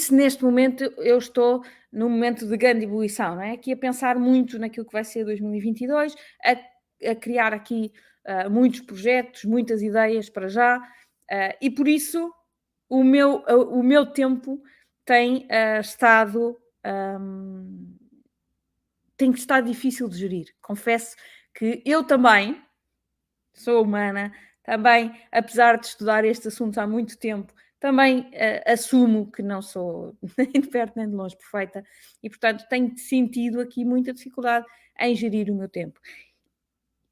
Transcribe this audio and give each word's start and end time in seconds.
isso, 0.00 0.14
neste 0.14 0.42
momento, 0.42 0.84
eu 0.98 1.18
estou 1.18 1.62
num 1.92 2.08
momento 2.08 2.46
de 2.46 2.56
grande 2.56 2.84
ebulição, 2.84 3.34
não 3.34 3.42
é? 3.42 3.52
Aqui 3.52 3.72
a 3.72 3.76
pensar 3.76 4.18
muito 4.18 4.58
naquilo 4.58 4.86
que 4.86 4.92
vai 4.92 5.04
ser 5.04 5.24
2022, 5.24 6.14
a, 6.44 7.10
a 7.10 7.14
criar 7.14 7.52
aqui 7.52 7.92
uh, 8.26 8.50
muitos 8.50 8.80
projetos, 8.80 9.44
muitas 9.44 9.82
ideias 9.82 10.30
para 10.30 10.48
já, 10.48 10.78
uh, 10.78 11.56
e 11.60 11.70
por 11.70 11.86
isso 11.86 12.32
o 12.88 13.04
meu, 13.04 13.40
uh, 13.40 13.78
o 13.78 13.82
meu 13.82 14.06
tempo 14.06 14.62
tem 15.04 15.46
estado. 15.80 16.56
Um, 16.86 17.96
tem 19.16 19.30
estado 19.32 19.66
difícil 19.66 20.08
de 20.08 20.16
gerir. 20.16 20.46
Confesso 20.62 21.14
que 21.52 21.82
eu 21.84 22.04
também 22.04 22.62
sou 23.52 23.82
humana, 23.82 24.32
também, 24.62 25.12
apesar 25.30 25.76
de 25.76 25.86
estudar 25.88 26.24
este 26.24 26.48
assunto 26.48 26.78
há 26.78 26.86
muito 26.86 27.18
tempo, 27.18 27.52
também 27.80 28.20
uh, 28.20 28.72
assumo 28.72 29.32
que 29.32 29.42
não 29.42 29.62
sou 29.62 30.16
nem 30.36 30.52
de 30.52 30.68
perto 30.68 30.96
nem 30.96 31.08
de 31.08 31.14
longe 31.16 31.36
perfeita 31.36 31.82
e, 32.22 32.28
portanto, 32.28 32.66
tenho 32.68 32.96
sentido 32.96 33.58
aqui 33.58 33.84
muita 33.84 34.12
dificuldade 34.12 34.66
em 35.00 35.16
gerir 35.16 35.50
o 35.50 35.56
meu 35.56 35.68
tempo. 35.68 35.98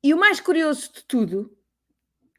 E 0.04 0.14
o 0.14 0.18
mais 0.18 0.38
curioso 0.38 0.92
de 0.92 1.04
tudo, 1.04 1.58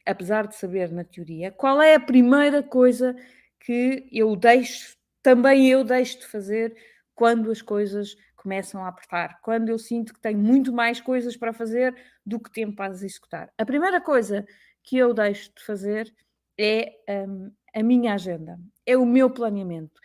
apesar 0.05 0.47
de 0.47 0.55
saber 0.55 0.91
na 0.91 1.03
teoria, 1.03 1.52
qual 1.52 1.81
é 1.81 1.95
a 1.95 1.99
primeira 1.99 2.63
coisa 2.63 3.15
que 3.59 4.07
eu 4.11 4.35
deixo, 4.35 4.95
também 5.21 5.67
eu 5.67 5.83
deixo 5.83 6.19
de 6.19 6.27
fazer 6.27 6.75
quando 7.13 7.52
as 7.52 7.61
coisas 7.61 8.16
começam 8.35 8.85
a 8.85 8.88
apertar, 8.88 9.41
quando 9.41 9.67
eu 9.67 9.77
sinto 9.77 10.13
que 10.13 10.21
tenho 10.21 10.39
muito 10.39 10.71
mais 10.71 11.02
coisas 11.02 11.35
para 11.35 11.52
fazer 11.52 11.93
do 12.25 12.39
que 12.39 12.49
tempo 12.49 12.75
para 12.77 12.91
as 12.91 13.02
executar. 13.02 13.52
A 13.57 13.66
primeira 13.66 14.00
coisa 14.00 14.45
que 14.81 14.97
eu 14.97 15.13
deixo 15.13 15.52
de 15.53 15.66
fazer 15.66 16.13
é 16.57 16.94
um, 17.27 17.52
a 17.73 17.84
minha 17.84 18.14
agenda, 18.14 18.59
é 18.86 18.98
o 18.98 19.06
meu 19.06 19.30
planeamento. 19.30 20.00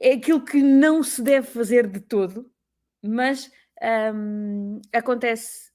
É 0.00 0.12
aquilo 0.12 0.44
que 0.44 0.62
não 0.62 1.02
se 1.02 1.22
deve 1.22 1.46
fazer 1.46 1.86
de 1.86 2.00
todo, 2.00 2.50
mas 3.02 3.50
um, 4.14 4.80
acontece 4.92 5.72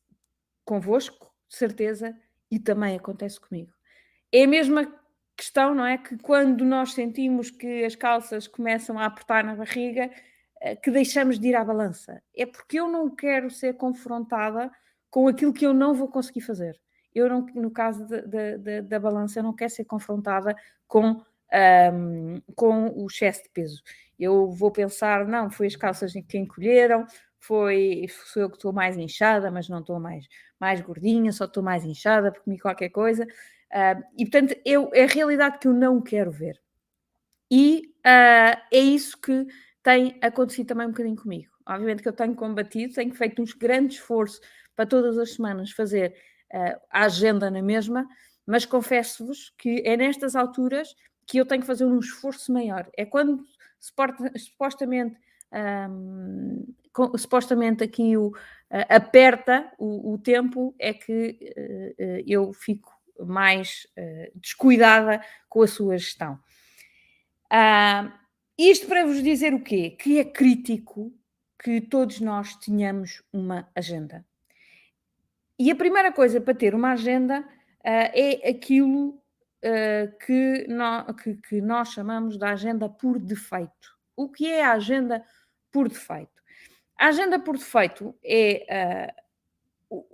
convosco, 0.66 1.34
de 1.50 1.56
certeza, 1.58 2.18
e 2.50 2.60
também 2.60 2.96
acontece 2.96 3.40
comigo. 3.40 3.74
É 4.32 4.44
a 4.44 4.48
mesma 4.48 4.88
questão, 5.36 5.76
não 5.76 5.86
é? 5.86 5.98
Que 5.98 6.18
quando 6.18 6.64
nós 6.64 6.94
sentimos 6.94 7.50
que 7.52 7.84
as 7.84 7.96
calças 7.96 8.48
começam 8.48 8.98
a 8.98 9.06
apertar 9.06 9.44
na 9.44 9.56
barriga, 9.56 10.10
eh, 10.62 10.76
que 10.76 10.92
deixamos 10.92 11.40
de 11.40 11.50
ir 11.50 11.56
à 11.56 11.64
balança. 11.64 12.22
É 12.36 12.46
porque 12.46 12.80
eu 12.80 12.88
não 12.88 13.10
quero 13.10 13.50
ser 13.50 13.74
confrontada 13.76 14.72
com 15.10 15.28
aquilo 15.28 15.54
que 15.54 15.66
eu 15.66 15.74
não 15.74 15.94
vou 15.94 16.08
conseguir 16.08 16.42
fazer 16.42 16.80
eu 17.14 17.30
não, 17.30 17.45
no 17.56 17.72
caso 17.72 18.06
da 18.86 19.00
balança, 19.00 19.39
eu 19.39 19.44
não 19.44 19.53
quero 19.53 19.72
ser 19.72 19.86
confrontada 19.86 20.56
com, 20.88 21.22
um, 21.94 22.42
com 22.56 22.89
o 22.95 23.08
excesso 23.08 23.44
de 23.44 23.50
peso. 23.50 23.81
Eu 24.19 24.52
vou 24.52 24.72
pensar, 24.72 25.25
não, 25.28 25.50
foi 25.50 25.67
as 25.67 25.75
calças 25.75 26.14
que 26.14 26.38
encolheram, 26.38 27.06
foi, 27.39 28.06
sou 28.25 28.44
eu 28.44 28.50
que 28.50 28.56
estou 28.56 28.72
mais 28.72 28.97
inchada, 28.97 29.52
mas 29.52 29.67
não 29.67 29.80
estou 29.80 30.00
mais, 30.00 30.28
mais 30.59 30.81
gordinha, 30.81 31.31
só 31.31 31.45
estou 31.45 31.61
mais 31.61 31.84
inchada 31.84 32.31
porque 32.31 32.45
comi 32.45 32.59
qualquer 32.59 32.89
coisa. 32.89 33.25
Uh, 33.25 34.03
e 34.17 34.25
portanto, 34.25 34.56
eu, 34.66 34.89
é 34.94 35.03
a 35.03 35.08
realidade 35.08 35.59
que 35.59 35.67
eu 35.67 35.73
não 35.73 36.02
quero 36.02 36.31
ver. 36.31 36.61
E 37.52 37.94
uh, 38.00 38.58
é 38.72 38.80
isso 38.80 39.19
que 39.19 39.45
tem 39.84 40.17
acontecido 40.22 40.67
também 40.67 40.88
um 40.88 40.91
bocadinho 40.91 41.16
comigo. 41.16 41.52
Obviamente 41.67 42.02
que 42.02 42.09
eu 42.09 42.14
tenho 42.14 42.36
combatido, 42.36 42.94
tenho 42.94 43.14
feito 43.14 43.41
um 43.41 43.45
grande 43.58 43.95
esforço 43.95 44.39
para 44.75 44.86
todas 44.86 45.17
as 45.17 45.34
semanas 45.34 45.72
fazer 45.72 46.16
a 46.90 47.06
agenda 47.06 47.50
na 47.50 47.62
mesma, 47.62 48.08
mas 48.46 48.66
confesso-vos 48.66 49.54
que 49.58 49.82
é 49.86 49.98
nestas 49.98 50.36
alturas 50.36 50.96
que 51.25 51.38
eu 51.38 51.46
tenho 51.46 51.62
que 51.62 51.68
fazer 51.68 51.86
um 51.86 52.00
esforço 52.00 52.52
maior. 52.52 52.90
É 52.97 53.06
quando 53.06 53.44
supostamente, 53.80 55.18
supostamente 57.18 57.84
aqui 57.84 58.16
o, 58.16 58.28
uh, 58.28 58.34
aperta 58.90 59.72
o, 59.78 60.14
o, 60.14 60.18
tempo, 60.18 60.75
é 60.80 60.94
que 60.94 61.38
uh, 61.58 62.24
eu 62.25 62.53
fico 62.53 62.91
mais 63.20 63.88
uh, 63.97 64.40
descuidada 64.40 65.22
com 65.50 65.62
a 65.62 65.68
sua 65.68 65.97
gestão. 65.97 66.40
isto 68.58 68.88
para 68.88 69.06
vos 69.06 69.22
dizer 69.22 69.53
o 69.53 69.64
quê? 69.64 69.91
Que 69.91 70.20
é 70.20 70.25
crítico 70.25 71.14
que 71.62 71.81
todos 71.81 72.20
nós 72.20 72.56
tenhamos 72.56 73.24
uma 73.31 73.70
agenda. 73.75 74.25
E 75.59 75.72
a 75.72 75.75
primeira 75.75 76.12
coisa 76.12 76.41
para 76.41 76.53
ter 76.53 76.74
uma 76.74 76.91
agenda 76.94 77.41
uh, 77.41 77.46
é 77.84 78.50
aquilo 78.50 79.09
uh, 79.09 80.18
que, 80.25 80.68
no, 80.68 81.14
que, 81.16 81.36
que, 81.36 81.62
nós 81.62 81.90
chamamos 81.90 82.38
de 82.38 82.46
agenda 82.46 82.90
por 82.90 83.19
defeito. 83.19 83.97
O 84.16 84.30
que 84.30 84.47
é 84.47 84.64
a 84.64 84.74
agenda 84.74 85.24
por 85.72 85.88
defeito? 85.88 86.41
A 86.97 87.08
agenda 87.08 87.40
por 87.40 87.58
defeito 87.58 88.16
é 88.24 89.14
uh, 89.90 90.06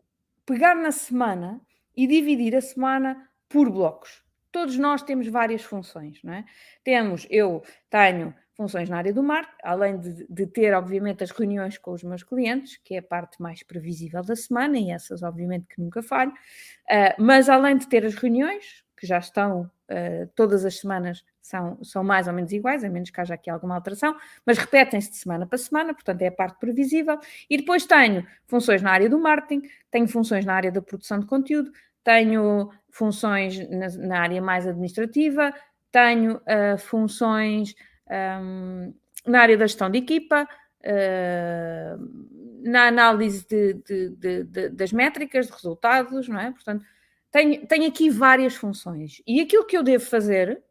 pegar 0.45 0.75
na 0.75 0.91
semana 0.91 1.61
e 1.95 2.07
dividir 2.07 2.55
a 2.55 2.61
semana 2.61 3.29
por 3.47 3.69
blocos. 3.69 4.23
Todos 4.51 4.77
nós 4.77 5.03
temos 5.03 5.27
várias 5.27 5.63
funções, 5.63 6.21
não 6.23 6.33
é? 6.33 6.45
Temos, 6.83 7.27
eu 7.29 7.63
tenho 7.89 8.33
funções 8.59 8.89
na 8.89 8.97
área 8.97 9.13
do 9.13 9.23
marketing, 9.23 9.57
além 9.63 9.97
de, 9.97 10.27
de, 10.29 10.45
ter, 10.45 10.73
obviamente, 10.73 11.23
as 11.23 11.31
reuniões 11.31 11.77
com 11.77 11.93
os 11.93 12.03
meus 12.03 12.23
clientes, 12.23 12.75
que 12.83 12.95
é 12.95 12.97
a 12.97 13.01
parte 13.01 13.41
mais 13.41 13.63
previsível 13.63 14.21
da 14.21 14.35
semana, 14.35 14.77
e 14.77 14.91
essas, 14.91 15.23
obviamente, 15.23 15.65
que 15.65 15.79
nunca 15.81 16.03
falho, 16.03 16.31
uh, 16.31 17.23
mas 17.23 17.47
além 17.47 17.77
de 17.77 17.87
ter 17.87 18.05
as 18.05 18.15
reuniões, 18.15 18.83
que 18.97 19.07
já 19.07 19.17
estão 19.17 19.61
uh, 19.61 20.29
todas 20.35 20.65
as 20.65 20.77
semanas, 20.77 21.23
são, 21.41 21.81
são 21.81 22.03
mais 22.03 22.27
ou 22.27 22.33
menos 22.33 22.51
iguais, 22.51 22.83
a 22.83 22.89
menos 22.89 23.09
que 23.09 23.21
haja 23.21 23.33
aqui 23.33 23.49
alguma 23.49 23.75
alteração, 23.75 24.13
mas 24.45 24.57
repetem-se 24.57 25.09
de 25.09 25.15
semana 25.15 25.47
para 25.47 25.57
semana, 25.57 25.93
portanto, 25.93 26.21
é 26.21 26.27
a 26.27 26.31
parte 26.31 26.59
previsível. 26.59 27.17
E 27.49 27.55
depois 27.55 27.85
tenho 27.85 28.27
funções 28.45 28.81
na 28.81 28.91
área 28.91 29.09
do 29.09 29.17
marketing, 29.17 29.69
tenho 29.89 30.07
funções 30.09 30.43
na 30.43 30.53
área 30.53 30.69
da 30.69 30.81
produção 30.81 31.17
de 31.17 31.25
conteúdo, 31.25 31.71
tenho 32.03 32.69
funções 32.89 33.57
na, 33.69 33.87
na 34.05 34.19
área 34.19 34.41
mais 34.41 34.67
administrativa, 34.67 35.53
tenho 35.93 36.35
uh, 36.35 36.77
funções 36.77 37.73
um, 38.09 38.93
na 39.25 39.41
área 39.41 39.57
da 39.57 39.67
gestão 39.67 39.89
de 39.89 39.99
equipa, 39.99 40.47
uh, 40.81 42.39
na 42.63 42.87
análise 42.87 43.45
de, 43.47 43.73
de, 43.73 44.43
de, 44.43 44.69
das 44.69 44.91
métricas, 44.91 45.47
de 45.47 45.53
resultados, 45.53 46.27
não 46.27 46.39
é? 46.39 46.51
Portanto, 46.51 46.85
tenho, 47.31 47.65
tenho 47.67 47.87
aqui 47.87 48.09
várias 48.09 48.55
funções. 48.55 49.21
E 49.25 49.39
aquilo 49.39 49.65
que 49.65 49.77
eu 49.77 49.83
devo 49.83 50.03
fazer, 50.05 50.61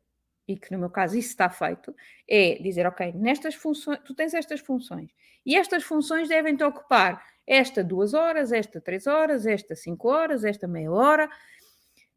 e 0.47 0.56
que 0.56 0.72
no 0.72 0.78
meu 0.78 0.91
caso 0.91 1.16
isso 1.16 1.28
está 1.28 1.49
feito, 1.49 1.94
é 2.28 2.59
dizer, 2.60 2.87
ok, 2.87 3.12
nestas 3.12 3.55
funções, 3.55 4.00
tu 4.05 4.15
tens 4.15 4.34
estas 4.34 4.60
funções, 4.60 5.10
e 5.44 5.56
estas 5.56 5.84
funções 5.84 6.28
devem-te 6.28 6.62
ocupar 6.65 7.22
esta 7.47 7.82
duas 7.82 8.12
horas, 8.12 8.53
esta 8.53 8.81
três 8.81 9.06
horas, 9.06 9.47
esta 9.47 9.75
cinco 9.75 10.09
horas, 10.09 10.44
esta 10.44 10.69
meia 10.69 10.93
hora. 10.93 11.31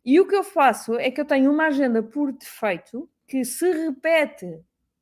E 0.03 0.19
o 0.19 0.27
que 0.27 0.35
eu 0.35 0.43
faço 0.43 0.95
é 0.95 1.09
que 1.09 1.21
eu 1.21 1.25
tenho 1.25 1.51
uma 1.51 1.67
agenda 1.67 2.03
por 2.03 2.33
defeito 2.33 3.09
que 3.27 3.45
se 3.45 3.71
repete 3.71 4.59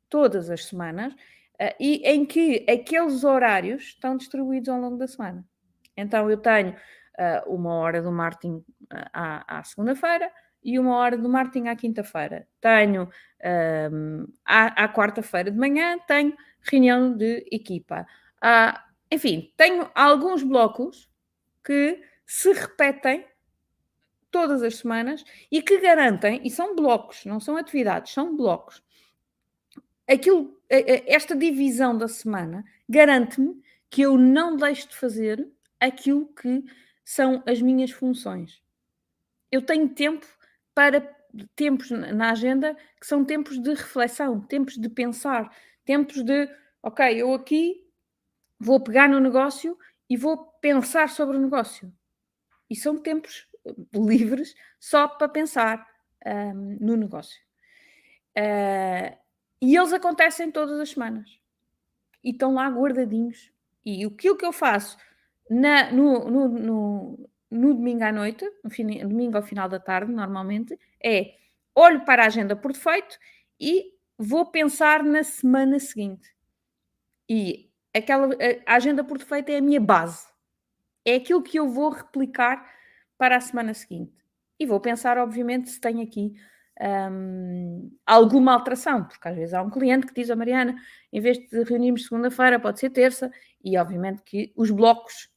todas 0.09 0.49
as 0.49 0.65
semanas 0.65 1.13
uh, 1.13 1.75
e 1.79 2.01
em 2.05 2.25
que 2.25 2.65
aqueles 2.69 3.23
horários 3.23 3.83
estão 3.83 4.17
distribuídos 4.17 4.69
ao 4.69 4.79
longo 4.79 4.97
da 4.97 5.07
semana. 5.07 5.45
Então 5.95 6.29
eu 6.29 6.37
tenho 6.37 6.71
uh, 6.71 7.53
uma 7.53 7.73
hora 7.73 8.01
do 8.01 8.11
marketing 8.11 8.63
à, 9.13 9.59
à 9.59 9.63
segunda-feira 9.63 10.31
e 10.63 10.79
uma 10.79 10.95
hora 10.95 11.17
do 11.17 11.29
marketing 11.29 11.67
à 11.67 11.75
quinta-feira. 11.75 12.47
Tenho 12.59 13.09
um, 13.91 14.25
à, 14.45 14.83
à 14.83 14.89
quarta-feira 14.89 15.51
de 15.51 15.57
manhã, 15.57 15.97
tenho 16.07 16.35
reunião 16.61 17.15
de 17.15 17.45
equipa. 17.51 18.05
Uh, 18.43 18.77
enfim, 19.11 19.53
tenho 19.57 19.89
alguns 19.95 20.43
blocos 20.43 21.09
que 21.63 22.01
se 22.25 22.51
repetem 22.53 23.25
todas 24.31 24.61
as 24.61 24.77
semanas 24.77 25.23
e 25.51 25.61
que 25.61 25.79
garantem, 25.79 26.41
e 26.43 26.51
são 26.51 26.75
blocos, 26.75 27.25
não 27.25 27.39
são 27.39 27.57
atividades, 27.57 28.13
são 28.13 28.35
blocos, 28.35 28.83
aquilo, 30.13 30.59
esta 30.69 31.35
divisão 31.35 31.97
da 31.97 32.07
semana 32.07 32.65
garante-me 32.87 33.61
que 33.89 34.01
eu 34.01 34.17
não 34.17 34.55
deixo 34.55 34.89
de 34.89 34.95
fazer 34.95 35.47
aquilo 35.79 36.27
que 36.33 36.63
são 37.03 37.43
as 37.45 37.61
minhas 37.61 37.91
funções. 37.91 38.61
Eu 39.51 39.61
tenho 39.61 39.89
tempo 39.89 40.25
para 40.73 41.01
tempos 41.55 41.89
na 41.91 42.31
agenda 42.31 42.75
que 42.99 43.05
são 43.05 43.23
tempos 43.23 43.59
de 43.59 43.69
reflexão, 43.69 44.41
tempos 44.41 44.77
de 44.77 44.89
pensar, 44.89 45.55
tempos 45.85 46.23
de, 46.23 46.49
ok, 46.81 47.21
eu 47.21 47.33
aqui 47.33 47.83
vou 48.59 48.79
pegar 48.79 49.07
no 49.07 49.19
negócio 49.19 49.77
e 50.09 50.17
vou 50.17 50.37
pensar 50.59 51.09
sobre 51.09 51.37
o 51.37 51.39
negócio. 51.39 51.91
E 52.69 52.75
são 52.75 52.97
tempos 52.97 53.47
livres 53.93 54.55
só 54.79 55.07
para 55.07 55.29
pensar 55.29 55.87
um, 56.25 56.77
no 56.79 56.95
negócio. 56.95 57.39
Uh, 58.37 59.17
e 59.61 59.75
eles 59.75 59.91
acontecem 59.93 60.51
todas 60.51 60.79
as 60.79 60.91
semanas. 60.91 61.39
E 62.23 62.31
estão 62.31 62.53
lá 62.53 62.67
guardadinhos. 62.69 63.51
E 63.85 64.05
aquilo 64.05 64.37
que 64.37 64.45
eu 64.45 64.53
faço 64.53 64.97
na, 65.49 65.91
no, 65.91 66.29
no, 66.29 66.47
no, 66.47 67.29
no, 67.49 67.73
domingo 67.73 68.03
à 68.03 68.11
noite, 68.11 68.45
no 68.63 69.09
domingo 69.09 69.37
ao 69.37 69.43
final 69.43 69.67
da 69.67 69.79
tarde, 69.79 70.11
normalmente, 70.11 70.77
é 71.03 71.35
olho 71.73 72.05
para 72.05 72.23
a 72.23 72.27
agenda 72.27 72.55
por 72.55 72.71
defeito 72.71 73.17
e 73.59 73.93
vou 74.17 74.45
pensar 74.45 75.03
na 75.03 75.23
semana 75.23 75.79
seguinte. 75.79 76.33
E 77.27 77.69
aquela 77.93 78.29
a 78.65 78.75
agenda 78.75 79.03
por 79.03 79.17
defeito 79.17 79.49
é 79.49 79.57
a 79.57 79.61
minha 79.61 79.79
base. 79.79 80.27
É 81.05 81.15
aquilo 81.15 81.41
que 81.41 81.57
eu 81.57 81.69
vou 81.69 81.89
replicar 81.89 82.69
para 83.17 83.37
a 83.37 83.41
semana 83.41 83.73
seguinte. 83.73 84.13
E 84.59 84.65
vou 84.65 84.79
pensar, 84.79 85.17
obviamente, 85.17 85.69
se 85.69 85.79
tem 85.79 86.01
aqui 86.01 86.35
um, 86.81 87.91
alguma 88.05 88.53
alteração, 88.53 89.03
porque 89.03 89.27
às 89.27 89.35
vezes 89.35 89.53
há 89.53 89.61
um 89.61 89.69
cliente 89.69 90.07
que 90.07 90.13
diz 90.13 90.29
a 90.29 90.35
Mariana, 90.35 90.75
em 91.11 91.19
vez 91.19 91.37
de 91.37 91.63
reunirmos 91.63 92.05
segunda-feira, 92.05 92.59
pode 92.59 92.79
ser 92.79 92.89
terça, 92.89 93.31
e 93.63 93.77
obviamente 93.77 94.21
que 94.23 94.51
os 94.55 94.71
blocos 94.71 95.29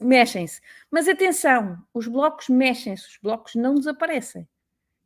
mexem-se. 0.00 0.60
Mas 0.90 1.08
atenção, 1.08 1.78
os 1.94 2.08
blocos 2.08 2.48
mexem-se, 2.48 3.06
os 3.06 3.18
blocos 3.22 3.54
não 3.54 3.74
desaparecem. 3.74 4.48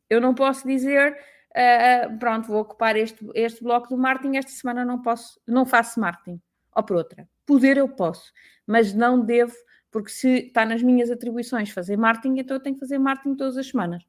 Eu 0.09 0.19
não 0.19 0.33
posso 0.33 0.67
dizer, 0.67 1.17
uh, 1.51 2.17
pronto, 2.17 2.47
vou 2.47 2.61
ocupar 2.61 2.95
este, 2.95 3.23
este 3.33 3.63
bloco 3.63 3.89
do 3.89 3.97
marketing, 3.97 4.37
esta 4.37 4.51
semana 4.51 4.83
não 4.83 5.01
posso, 5.01 5.39
não 5.47 5.65
faço 5.65 5.99
marketing. 5.99 6.41
Ou 6.75 6.83
por 6.83 6.97
outra, 6.97 7.27
poder 7.45 7.77
eu 7.77 7.87
posso, 7.87 8.33
mas 8.67 8.93
não 8.93 9.23
devo, 9.23 9.55
porque 9.91 10.09
se 10.09 10.47
está 10.47 10.65
nas 10.65 10.81
minhas 10.81 11.09
atribuições 11.09 11.69
fazer 11.69 11.95
marketing, 11.95 12.39
então 12.39 12.57
eu 12.57 12.61
tenho 12.61 12.75
que 12.75 12.81
fazer 12.81 12.97
marketing 12.97 13.35
todas 13.35 13.57
as 13.57 13.67
semanas. 13.67 14.03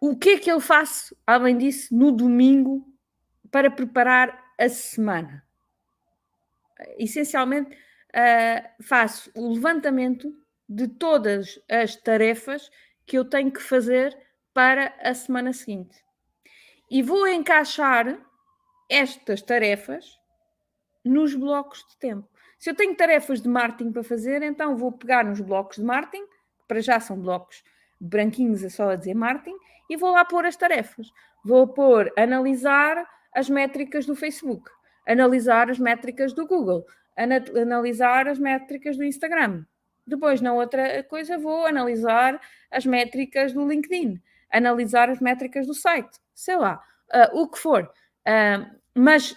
O 0.00 0.16
que 0.16 0.30
é 0.30 0.38
que 0.38 0.50
eu 0.50 0.60
faço, 0.60 1.14
além 1.26 1.58
disso, 1.58 1.94
no 1.94 2.10
domingo 2.10 2.90
para 3.50 3.70
preparar 3.70 4.52
a 4.58 4.66
semana? 4.66 5.46
Essencialmente, 6.96 7.76
uh, 7.76 8.82
faço 8.82 9.30
o 9.34 9.52
levantamento 9.52 10.34
de 10.66 10.88
todas 10.88 11.60
as 11.70 11.96
tarefas 11.96 12.70
que 13.04 13.18
eu 13.18 13.26
tenho 13.26 13.52
que 13.52 13.60
fazer 13.60 14.16
para 14.54 14.94
a 15.02 15.12
semana 15.12 15.52
seguinte. 15.52 16.02
E 16.90 17.02
vou 17.02 17.28
encaixar 17.28 18.18
estas 18.88 19.42
tarefas 19.42 20.18
nos 21.04 21.34
blocos 21.34 21.84
de 21.90 21.98
tempo. 21.98 22.26
Se 22.58 22.70
eu 22.70 22.74
tenho 22.74 22.96
tarefas 22.96 23.42
de 23.42 23.48
marketing 23.48 23.92
para 23.92 24.02
fazer, 24.02 24.42
então 24.42 24.76
vou 24.76 24.92
pegar 24.92 25.24
nos 25.24 25.40
blocos 25.40 25.76
de 25.76 25.84
marketing, 25.84 26.24
que 26.26 26.66
para 26.66 26.80
já 26.80 26.98
são 27.00 27.20
blocos 27.20 27.62
branquinhos, 28.00 28.64
é 28.64 28.70
só 28.70 28.90
a 28.90 28.96
dizer 28.96 29.14
marketing, 29.14 29.56
e 29.90 29.96
vou 29.96 30.12
lá 30.12 30.24
pôr 30.24 30.46
as 30.46 30.56
tarefas. 30.56 31.08
Vou 31.44 31.66
pôr 31.66 32.12
analisar 32.16 33.04
as 33.34 33.50
métricas 33.50 34.06
do 34.06 34.14
Facebook, 34.14 34.70
analisar 35.06 35.68
as 35.68 35.80
métricas 35.80 36.32
do 36.32 36.46
Google, 36.46 36.86
analisar 37.16 38.28
as 38.28 38.38
métricas 38.38 38.96
do 38.96 39.04
Instagram. 39.04 39.64
Depois, 40.06 40.40
na 40.40 40.52
outra 40.54 41.02
coisa, 41.02 41.36
vou 41.36 41.66
analisar 41.66 42.40
as 42.70 42.86
métricas 42.86 43.52
do 43.52 43.66
LinkedIn, 43.66 44.20
analisar 44.50 45.10
as 45.10 45.20
métricas 45.20 45.66
do 45.66 45.74
site, 45.74 46.18
sei 46.34 46.56
lá, 46.56 46.80
uh, 47.12 47.40
o 47.40 47.48
que 47.48 47.58
for. 47.58 47.82
Uh, 48.26 48.78
mas 48.94 49.36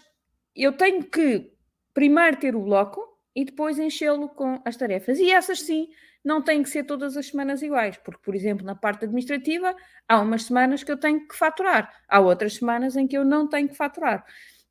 eu 0.55 0.71
tenho 0.73 1.03
que 1.03 1.51
primeiro 1.93 2.37
ter 2.37 2.55
o 2.55 2.61
bloco 2.61 3.01
e 3.35 3.43
depois 3.43 3.79
enchê-lo 3.79 4.29
com 4.29 4.61
as 4.63 4.77
tarefas. 4.77 5.17
E 5.19 5.31
essas 5.31 5.61
sim 5.61 5.89
não 6.23 6.41
têm 6.41 6.63
que 6.63 6.69
ser 6.69 6.83
todas 6.85 7.17
as 7.17 7.27
semanas 7.27 7.61
iguais, 7.61 7.97
porque, 7.97 8.21
por 8.23 8.33
exemplo, 8.35 8.65
na 8.65 8.75
parte 8.75 9.05
administrativa, 9.05 9.75
há 10.07 10.19
umas 10.21 10.43
semanas 10.43 10.83
que 10.83 10.91
eu 10.91 10.97
tenho 10.97 11.27
que 11.27 11.35
faturar, 11.35 11.93
há 12.07 12.19
outras 12.19 12.55
semanas 12.55 12.95
em 12.95 13.07
que 13.07 13.17
eu 13.17 13.25
não 13.25 13.47
tenho 13.47 13.67
que 13.67 13.75
faturar. 13.75 14.25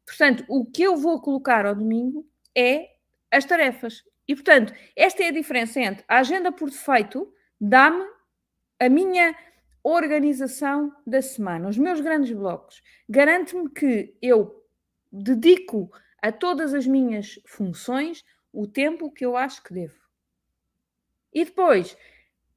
Portanto, 0.06 0.44
o 0.49 0.64
que 0.64 0.82
eu 0.82 0.96
vou 0.96 1.20
colocar 1.20 1.66
ao 1.66 1.75
domingo 1.75 2.26
é 2.56 2.88
as 3.31 3.44
tarefas. 3.44 4.02
E, 4.26 4.34
portanto, 4.34 4.72
esta 4.96 5.22
é 5.22 5.28
a 5.28 5.32
diferença 5.32 5.81
entre 5.81 6.04
a 6.08 6.19
agenda 6.19 6.50
por 6.52 6.70
defeito 6.70 7.32
dá-me 7.60 8.04
a 8.81 8.88
minha 8.88 9.37
organização 9.82 10.93
da 11.06 11.20
semana, 11.20 11.69
os 11.69 11.78
meus 11.78 12.00
grandes 12.00 12.32
blocos. 12.32 12.82
Garante-me 13.08 13.69
que 13.70 14.16
eu 14.20 14.64
dedico 15.10 15.90
a 16.20 16.31
todas 16.32 16.72
as 16.72 16.87
minhas 16.87 17.38
funções 17.46 18.25
o 18.52 18.66
tempo 18.66 19.10
que 19.10 19.25
eu 19.25 19.37
acho 19.37 19.62
que 19.62 19.72
devo. 19.72 20.01
E 21.32 21.44
depois, 21.44 21.96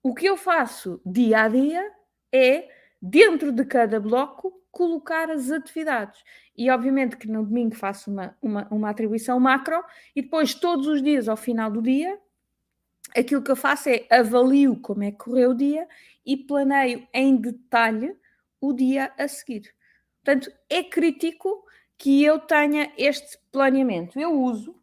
o 0.04 0.14
que 0.14 0.26
eu 0.26 0.38
faço 0.38 1.02
dia 1.06 1.44
a 1.44 1.48
dia 1.48 1.92
é, 2.32 2.70
dentro 3.02 3.52
de 3.52 3.66
cada 3.66 4.00
bloco, 4.00 4.62
colocar 4.76 5.32
as 5.32 5.52
atividades. 5.52 6.22
E 6.58 6.70
obviamente 6.70 7.16
que 7.16 7.30
no 7.30 7.46
domingo 7.46 7.76
faço 7.76 8.12
uma, 8.12 8.38
uma, 8.42 8.68
uma 8.70 8.90
atribuição 8.90 9.40
macro 9.40 9.82
e 10.14 10.22
depois, 10.22 10.54
todos 10.54 10.86
os 10.88 11.02
dias, 11.02 11.30
ao 11.30 11.38
final 11.38 11.72
do 11.72 11.82
dia, 11.82 12.20
aquilo 13.16 13.42
que 13.42 13.52
eu 13.52 13.56
faço 13.56 13.88
é 13.88 14.06
avalio 14.10 14.76
como 14.82 15.04
é 15.04 15.12
que 15.12 15.18
correu 15.18 15.52
o 15.52 15.56
dia 15.56 15.88
e 16.26 16.36
planeio 16.36 17.08
em 17.14 17.38
detalhe 17.38 18.18
o 18.60 18.74
dia 18.74 19.14
a 19.18 19.28
seguir. 19.30 19.74
Portanto, 20.24 20.52
é 20.70 20.84
crítico 20.84 21.66
que 21.98 22.24
eu 22.24 22.40
tenha 22.40 22.92
este 22.98 23.38
planeamento. 23.52 24.20
Eu 24.20 24.34
uso, 24.34 24.76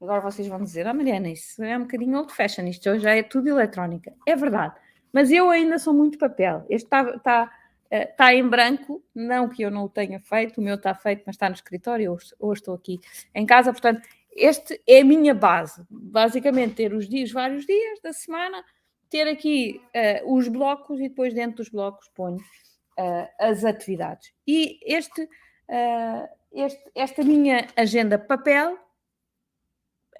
agora 0.00 0.20
vocês 0.20 0.46
vão 0.48 0.62
dizer, 0.62 0.86
ah 0.86 0.94
Mariana, 0.94 1.28
isso 1.28 1.62
é 1.62 1.76
um 1.76 1.82
bocadinho 1.82 2.18
old 2.18 2.32
fashion, 2.32 2.66
isto 2.66 2.98
já 2.98 3.14
é 3.14 3.22
tudo 3.22 3.48
eletrónica. 3.48 4.12
É 4.26 4.36
verdade, 4.36 4.74
mas 5.12 5.30
eu 5.30 5.50
ainda 5.50 5.78
sou 5.78 5.92
muito 5.92 6.18
papel. 6.18 6.64
Este 6.68 6.86
está, 6.86 7.02
está 7.10 7.52
está 7.90 8.32
eh, 8.32 8.36
em 8.36 8.46
branco, 8.46 9.02
não 9.14 9.48
que 9.48 9.62
eu 9.62 9.70
não 9.70 9.84
o 9.84 9.88
tenha 9.88 10.20
feito, 10.20 10.58
o 10.58 10.64
meu 10.64 10.74
está 10.74 10.94
feito, 10.94 11.22
mas 11.26 11.36
está 11.36 11.48
no 11.48 11.54
escritório, 11.54 12.12
hoje, 12.12 12.34
hoje 12.38 12.60
estou 12.60 12.74
aqui 12.74 13.00
em 13.34 13.46
casa, 13.46 13.72
portanto, 13.72 14.06
este 14.36 14.80
é 14.86 15.00
a 15.00 15.04
minha 15.04 15.34
base, 15.34 15.84
basicamente 15.90 16.74
ter 16.74 16.92
os 16.92 17.08
dias, 17.08 17.32
vários 17.32 17.66
dias 17.66 18.00
da 18.02 18.12
semana, 18.12 18.62
ter 19.10 19.26
aqui 19.26 19.80
uh, 20.22 20.36
os 20.36 20.48
blocos 20.48 21.00
e 21.00 21.08
depois 21.08 21.32
dentro 21.32 21.56
dos 21.56 21.70
blocos 21.70 22.08
ponho 22.14 22.36
uh, 22.36 23.28
as 23.40 23.64
atividades. 23.64 24.32
E 24.46 24.78
este, 24.84 25.22
uh, 25.22 26.28
este, 26.52 26.90
esta 26.94 27.24
minha 27.24 27.66
agenda 27.74 28.18
papel 28.18 28.78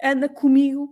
anda 0.01 0.29
comigo, 0.29 0.91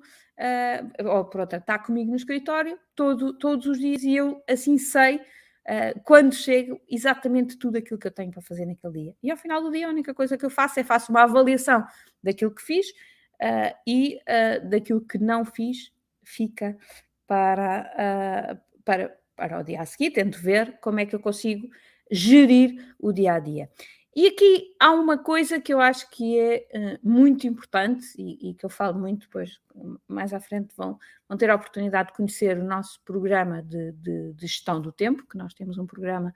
ou 1.05 1.25
pronto, 1.25 1.55
está 1.55 1.79
comigo 1.79 2.11
no 2.11 2.15
escritório 2.15 2.77
todo, 2.95 3.33
todos 3.37 3.65
os 3.65 3.79
dias 3.79 4.03
e 4.03 4.15
eu 4.15 4.43
assim 4.47 4.77
sei 4.77 5.19
uh, 5.67 5.99
quando 6.03 6.33
chego, 6.33 6.79
exatamente 6.89 7.57
tudo 7.57 7.77
aquilo 7.77 7.99
que 7.99 8.07
eu 8.07 8.11
tenho 8.11 8.31
para 8.31 8.41
fazer 8.41 8.65
naquele 8.65 8.93
dia. 8.93 9.15
E 9.21 9.29
ao 9.29 9.37
final 9.37 9.61
do 9.61 9.71
dia, 9.71 9.87
a 9.87 9.89
única 9.89 10.13
coisa 10.13 10.37
que 10.37 10.45
eu 10.45 10.49
faço 10.49 10.79
é 10.79 10.83
faço 10.83 11.11
uma 11.11 11.23
avaliação 11.23 11.85
daquilo 12.23 12.53
que 12.53 12.61
fiz 12.61 12.87
uh, 12.89 13.75
e 13.85 14.17
uh, 14.17 14.69
daquilo 14.69 15.01
que 15.01 15.17
não 15.17 15.45
fiz, 15.45 15.91
fica 16.23 16.77
para, 17.25 18.61
para, 18.85 19.17
para 19.35 19.59
o 19.59 19.63
dia 19.63 19.81
a 19.81 19.85
seguir. 19.85 20.11
Tento 20.11 20.39
ver 20.39 20.77
como 20.79 20.99
é 20.99 21.05
que 21.05 21.13
eu 21.13 21.19
consigo 21.19 21.67
gerir 22.09 22.95
o 22.99 23.11
dia 23.11 23.33
a 23.33 23.39
dia. 23.39 23.69
E 24.17 24.25
aqui 24.25 24.75
há 24.79 24.89
uma 24.89 25.15
coisa 25.15 25.61
que 25.61 25.71
eu 25.71 25.79
acho 25.79 26.09
que 26.09 26.39
é 26.39 26.67
uh, 26.73 27.07
muito 27.07 27.45
importante 27.45 28.03
e, 28.17 28.49
e, 28.49 28.53
que 28.55 28.65
eu 28.65 28.69
falo 28.69 28.97
muito, 28.97 29.27
depois 29.27 29.61
mais 30.07 30.33
à 30.33 30.39
frente 30.39 30.73
vão, 30.75 30.97
vão 31.29 31.37
ter 31.37 31.51
a 31.51 31.55
oportunidade 31.55 32.07
de 32.07 32.15
conhecer 32.15 32.57
o 32.57 32.63
nosso 32.63 32.99
programa 33.05 33.61
de, 33.61 33.91
de, 33.91 34.33
de 34.33 34.47
gestão 34.47 34.81
do 34.81 34.91
tempo, 34.91 35.23
que 35.27 35.37
nós 35.37 35.53
temos 35.53 35.77
um 35.77 35.85
programa 35.85 36.33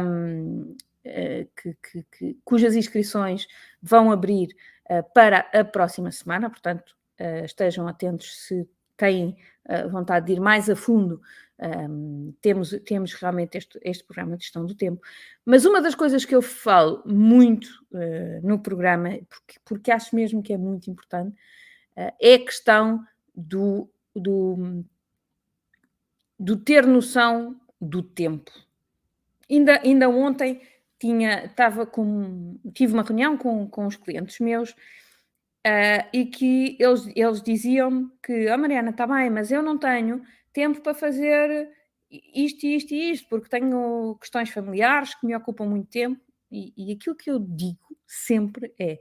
um, 0.00 0.76
eh, 1.02 1.48
que, 1.60 1.74
que, 1.74 2.04
que, 2.04 2.38
cujas 2.44 2.76
inscrições 2.76 3.48
vão 3.82 4.12
abrir 4.12 4.54
uh, 4.88 5.02
para 5.12 5.50
a 5.52 5.64
próxima 5.64 6.12
semana, 6.12 6.48
portanto 6.48 6.94
estejam 7.44 7.86
atentos 7.86 8.46
se 8.46 8.68
têm 8.96 9.36
vontade 9.90 10.26
de 10.26 10.32
ir 10.32 10.40
mais 10.40 10.68
a 10.68 10.76
fundo 10.76 11.20
um, 11.62 12.34
temos, 12.40 12.70
temos 12.84 13.14
realmente 13.14 13.56
este, 13.56 13.78
este 13.82 14.04
programa 14.04 14.36
de 14.36 14.44
gestão 14.44 14.66
do 14.66 14.74
tempo. 14.74 15.00
Mas 15.44 15.64
uma 15.64 15.80
das 15.80 15.94
coisas 15.94 16.24
que 16.24 16.34
eu 16.34 16.42
falo 16.42 17.02
muito 17.06 17.66
uh, 17.92 18.46
no 18.46 18.58
programa, 18.58 19.10
porque, 19.28 19.60
porque 19.64 19.90
acho 19.92 20.14
mesmo 20.14 20.42
que 20.42 20.52
é 20.52 20.58
muito 20.58 20.90
importante, 20.90 21.36
uh, 21.96 22.12
é 22.20 22.34
a 22.34 22.44
questão 22.44 23.04
do, 23.34 23.88
do, 24.14 24.84
do 26.38 26.56
ter 26.56 26.86
noção 26.86 27.56
do 27.80 28.02
tempo. 28.02 28.50
Ainda, 29.48 29.80
ainda 29.82 30.08
ontem 30.08 30.60
tinha, 30.98 31.44
estava 31.44 31.86
com, 31.86 32.58
tive 32.74 32.92
uma 32.92 33.02
reunião 33.02 33.36
com, 33.36 33.68
com 33.68 33.86
os 33.86 33.96
clientes 33.96 34.40
meus 34.40 34.74
uh, 35.66 36.08
e 36.12 36.26
que 36.26 36.76
eles, 36.78 37.08
eles 37.14 37.42
diziam 37.42 38.10
que, 38.22 38.48
a 38.48 38.54
oh, 38.54 38.58
Mariana, 38.58 38.90
está 38.90 39.06
bem, 39.06 39.30
mas 39.30 39.50
eu 39.50 39.62
não 39.62 39.78
tenho 39.78 40.22
tempo 40.52 40.80
para 40.80 40.94
fazer 40.94 41.70
isto, 42.10 42.66
isto 42.66 42.92
e 42.92 43.12
isto, 43.12 43.28
porque 43.28 43.48
tenho 43.48 44.16
questões 44.20 44.50
familiares 44.50 45.14
que 45.14 45.26
me 45.26 45.34
ocupam 45.34 45.66
muito 45.66 45.88
tempo. 45.88 46.20
E, 46.50 46.72
e 46.76 46.92
aquilo 46.92 47.16
que 47.16 47.30
eu 47.30 47.38
digo 47.38 47.96
sempre 48.06 48.74
é: 48.78 48.98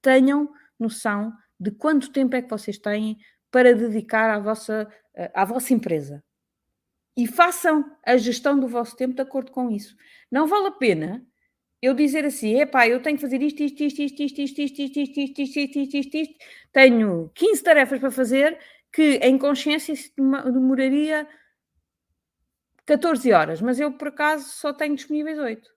tenham 0.00 0.50
noção 0.78 1.32
de 1.60 1.70
quanto 1.70 2.10
tempo 2.10 2.34
é 2.34 2.42
que 2.42 2.50
vocês 2.50 2.78
têm 2.78 3.18
para 3.50 3.74
dedicar 3.74 4.30
à 4.30 4.38
vossa, 4.38 4.88
à 5.32 5.44
vossa 5.44 5.74
empresa. 5.74 6.24
E 7.16 7.26
façam 7.26 7.84
a 8.04 8.16
gestão 8.16 8.58
do 8.58 8.66
vosso 8.66 8.96
tempo 8.96 9.14
de 9.14 9.22
acordo 9.22 9.52
com 9.52 9.70
isso. 9.70 9.94
Não 10.30 10.48
vale 10.48 10.66
a 10.66 10.72
pena 10.72 11.24
eu 11.84 11.94
dizer 11.94 12.24
assim, 12.24 12.60
epá, 12.60 12.88
eu 12.88 13.00
tenho 13.00 13.16
que 13.16 13.22
fazer 13.22 13.42
isto, 13.42 13.62
isto, 13.62 13.82
isto, 13.82 14.02
isto, 14.02 14.22
isto, 14.22 14.40
isto, 14.40 14.60
isto, 14.60 14.80
isto, 14.80 15.00
isto, 15.00 15.20
isto, 15.20 15.40
isto, 15.40 15.78
isto, 15.78 15.96
isto, 15.96 16.16
isto, 16.16 16.34
tenho 16.72 17.30
15 17.34 17.62
tarefas 17.62 18.00
para 18.00 18.10
fazer 18.10 18.58
que 18.92 19.16
em 19.16 19.36
consciência 19.36 19.94
demoraria 20.16 21.28
14 22.86 23.32
horas, 23.32 23.60
mas 23.60 23.80
eu 23.80 23.92
por 23.92 24.08
acaso 24.08 24.48
só 24.50 24.72
tenho 24.72 24.94
disponíveis 24.94 25.38
8. 25.38 25.70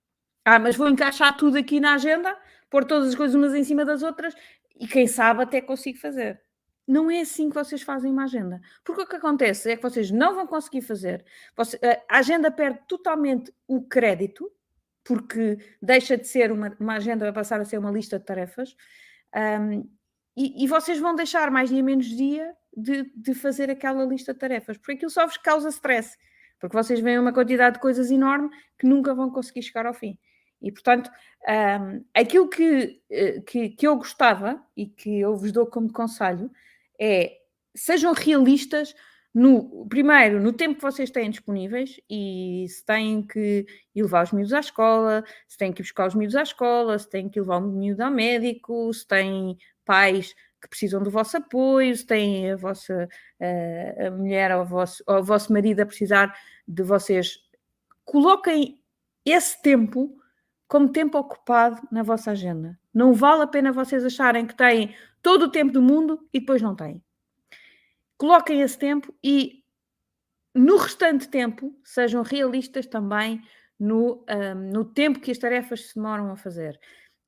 Ah, 0.46 0.60
mas 0.60 0.76
vou 0.76 0.88
encaixar 0.88 1.36
tudo 1.36 1.58
aqui 1.58 1.80
na 1.80 1.96
agenda, 1.96 2.38
pôr 2.70 2.86
todas 2.86 3.10
as 3.10 3.16
coisas 3.16 3.36
umas 3.36 3.54
em 3.54 3.64
cima 3.64 3.84
das 3.84 4.04
outras 4.04 4.34
e 4.80 4.88
quem 4.88 5.08
sabe 5.08 5.44
até 5.44 5.62
consigo 5.62 5.98
fazer. 6.00 6.42
Não 6.88 7.12
é 7.12 7.22
assim 7.22 7.50
que 7.50 7.56
vocês 7.56 7.82
fazem 7.82 8.12
uma 8.12 8.24
agenda. 8.24 8.62
Porque 8.84 9.02
o 9.02 9.08
que 9.08 9.18
acontece 9.18 9.72
é 9.72 9.76
que 9.76 9.82
vocês 9.82 10.10
não 10.10 10.36
vão 10.36 10.48
conseguir 10.48 10.82
fazer. 10.82 11.26
A 12.08 12.20
agenda 12.20 12.50
perde 12.50 12.80
totalmente 12.88 13.54
o 13.68 13.82
crédito, 13.82 14.50
porque 15.08 15.58
deixa 15.82 16.18
de 16.18 16.28
ser 16.28 16.52
uma, 16.52 16.76
uma 16.78 16.96
agenda, 16.96 17.24
vai 17.24 17.34
passar 17.34 17.62
a 17.62 17.66
ser 17.66 17.78
uma 17.78 17.90
lista 17.90 18.20
de 18.20 18.26
tarefas. 18.26 18.76
Um, 19.34 19.90
e, 20.36 20.66
e, 20.66 20.68
vocês 20.68 21.00
vão 21.00 21.16
deixar 21.16 21.50
mais 21.50 21.70
dia 21.70 21.82
menos 21.82 22.06
dia 22.06 22.54
de, 22.76 23.04
de, 23.16 23.34
fazer 23.34 23.72
aquela 23.72 24.04
lista 24.04 24.34
de 24.34 24.40
tarefas, 24.40 24.78
porque 24.78 24.94
aquilo 24.94 25.10
só 25.10 25.26
vos 25.26 25.38
causa 25.38 25.70
stress, 25.70 26.16
porque 26.60 26.76
vocês 26.76 27.00
veem 27.00 27.18
uma 27.18 27.34
quantidade 27.34 27.76
de 27.76 27.82
coisas 27.82 28.12
enorme 28.12 28.50
que 28.78 28.86
nunca 28.86 29.16
vão 29.16 29.32
conseguir 29.32 29.64
chegar 29.64 29.86
ao 29.86 29.94
fim. 29.94 30.20
E, 30.62 30.72
portanto, 30.72 31.10
um, 31.48 32.04
aquilo 32.14 32.50
que, 32.50 33.02
eh, 33.10 33.42
que, 33.42 33.70
que, 33.70 33.88
eu 33.88 33.96
gostava 33.96 34.62
e 34.76 34.88
que 34.88 35.20
eu 35.20 35.36
vos 35.38 35.52
dou 35.52 35.68
como 35.68 35.92
conselho 35.92 36.52
é 37.00 37.38
sejam 37.76 38.12
realistas 38.12 38.94
no 39.34 39.86
primeiro, 39.88 40.42
no 40.42 40.52
tempo 40.52 40.76
que 40.76 40.82
vocês 40.82 41.12
têm 41.12 41.30
disponíveis 41.30 42.00
e 42.10 42.66
se 42.68 42.84
têm 42.84 43.22
que 43.22 43.66
levar 43.96 44.24
os 44.24 44.32
miúdos 44.32 44.54
à 44.54 44.60
escola, 44.60 45.24
se 45.48 45.58
têm 45.58 45.72
que 45.72 45.84
buscar 45.84 46.08
os 46.08 46.16
miúdos 46.16 46.36
à 46.36 46.44
escola, 46.44 46.98
se 46.98 47.10
têm 47.10 47.30
que 47.30 47.40
levar 47.40 47.58
o 47.58 47.62
miúdo 47.62 48.04
ao 48.04 48.12
médico, 48.12 48.92
se 48.94 49.08
têm 49.08 49.58
pais 49.86 50.34
que 50.62 50.68
precisam 50.68 51.04
do 51.04 51.12
vosso 51.12 51.38
apoio, 51.38 51.96
se 51.96 52.06
têm 52.06 52.52
a 52.52 52.56
vossa 52.56 53.08
a 53.40 54.12
mulher 54.12 54.56
ou 54.58 54.66
vosso, 54.66 55.04
ou 55.06 55.20
o 55.20 55.24
vosso 55.24 55.54
marido 55.54 55.82
a 55.82 55.86
precisar 55.86 56.36
de 56.68 56.84
vocês, 56.84 57.38
coloquem 58.04 58.82
esse 59.24 59.62
tempo 59.62 60.18
como 60.68 60.92
tempo 60.92 61.18
ocupado 61.18 61.82
na 61.92 62.04
vossa 62.04 62.32
agenda. 62.32 62.78
Não 62.94 63.14
vale 63.14 63.44
a 63.44 63.48
pena 63.48 63.72
vocês 63.72 64.04
acharem 64.04 64.46
que 64.46 64.56
têm 64.56 64.96
todo 65.22 65.44
o 65.44 65.52
tempo 65.52 65.72
do 65.72 65.82
mundo 65.82 66.28
e 66.34 66.40
depois 66.40 66.62
não 66.62 66.76
têm. 66.76 67.02
Coloquem 68.18 68.62
esse 68.62 68.78
tempo 68.78 69.14
e 69.24 69.64
no 70.54 70.78
restante 70.78 71.28
tempo 71.28 71.80
sejam 71.84 72.24
realistas 72.24 72.88
também 72.88 73.42
no, 73.80 74.26
um, 74.28 74.72
no 74.72 74.86
tempo 74.86 75.20
que 75.20 75.32
as 75.32 75.38
tarefas 75.38 75.90
se 75.90 75.96
demoram 75.96 76.32
a 76.32 76.36
fazer. 76.36 76.80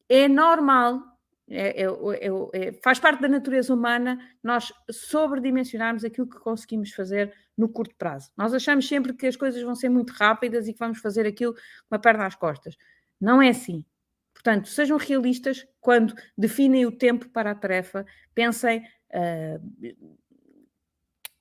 É 0.08 0.28
normal, 0.28 1.02
é, 1.48 1.84
é, 1.84 1.86
é, 1.86 2.30
é, 2.54 2.74
faz 2.84 3.00
parte 3.00 3.22
da 3.22 3.28
natureza 3.28 3.74
humana 3.74 4.20
nós 4.44 4.74
sobredimensionarmos 4.90 6.04
aquilo 6.04 6.28
que 6.28 6.40
conseguimos 6.40 6.92
fazer 6.92 7.34
no 7.56 7.70
curto 7.70 7.96
prazo. 7.96 8.32
Nós 8.36 8.54
achamos 8.54 8.88
sempre 8.88 9.14
que 9.14 9.28
as 9.28 9.36
coisas 9.36 9.62
vão 9.62 9.76
ser 9.76 9.90
muito 9.90 10.12
rápidas 10.12 10.68
e 10.68 10.74
que 10.74 10.80
vamos 10.80 11.00
fazer 11.00 11.28
aquilo 11.28 11.54
com 11.54 11.62
uma 11.92 12.00
perna 12.00 12.26
às 12.26 12.36
costas. 12.36 12.76
Não 13.22 13.42
é 13.42 13.50
assim. 13.50 13.86
Portanto, 14.34 14.70
sejam 14.70 14.98
realistas 14.98 15.68
quando 15.82 16.16
definem 16.38 16.86
o 16.86 16.92
tempo 16.92 17.28
para 17.30 17.52
a 17.52 17.56
tarefa, 17.56 18.06
pensem, 18.34 18.80
uh, 18.80 19.96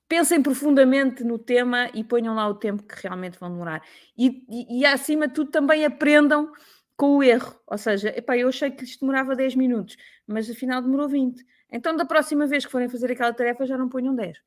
pensem 0.09 0.43
profundamente 0.43 1.23
no 1.23 1.38
tema 1.38 1.91
e 1.95 2.03
ponham 2.03 2.35
lá 2.35 2.49
o 2.49 2.55
tempo 2.55 2.83
que 2.83 2.95
realmente 3.03 3.38
vão 3.38 3.50
demorar. 3.50 3.83
E, 4.17 4.45
e, 4.49 4.81
e 4.81 4.87
acima 4.87 5.29
de 5.29 5.35
tudo, 5.35 5.50
também 5.50 5.85
aprendam 5.85 6.50
com 6.97 7.19
o 7.19 7.23
erro. 7.23 7.55
Ou 7.67 7.79
seja, 7.79 8.09
epá, 8.17 8.37
eu 8.37 8.49
achei 8.49 8.71
que 8.71 8.85
isto 8.85 9.00
demorava 9.00 9.37
10 9.37 9.55
minutos, 9.55 9.97
mas 10.27 10.50
afinal 10.50 10.83
demorou 10.83 11.09
20. 11.09 11.45
Então, 11.71 11.95
da 11.95 12.05
próxima 12.05 12.47
vez 12.47 12.65
que 12.65 12.73
forem 12.73 12.88
fazer 12.88 13.12
aquela 13.12 13.33
tarefa, 13.33 13.67
já 13.67 13.77
não 13.77 13.88
ponham 13.88 14.15
10. 14.15 14.38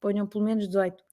Ponham 0.00 0.26
pelo 0.26 0.44
menos 0.44 0.66
18 0.66 1.06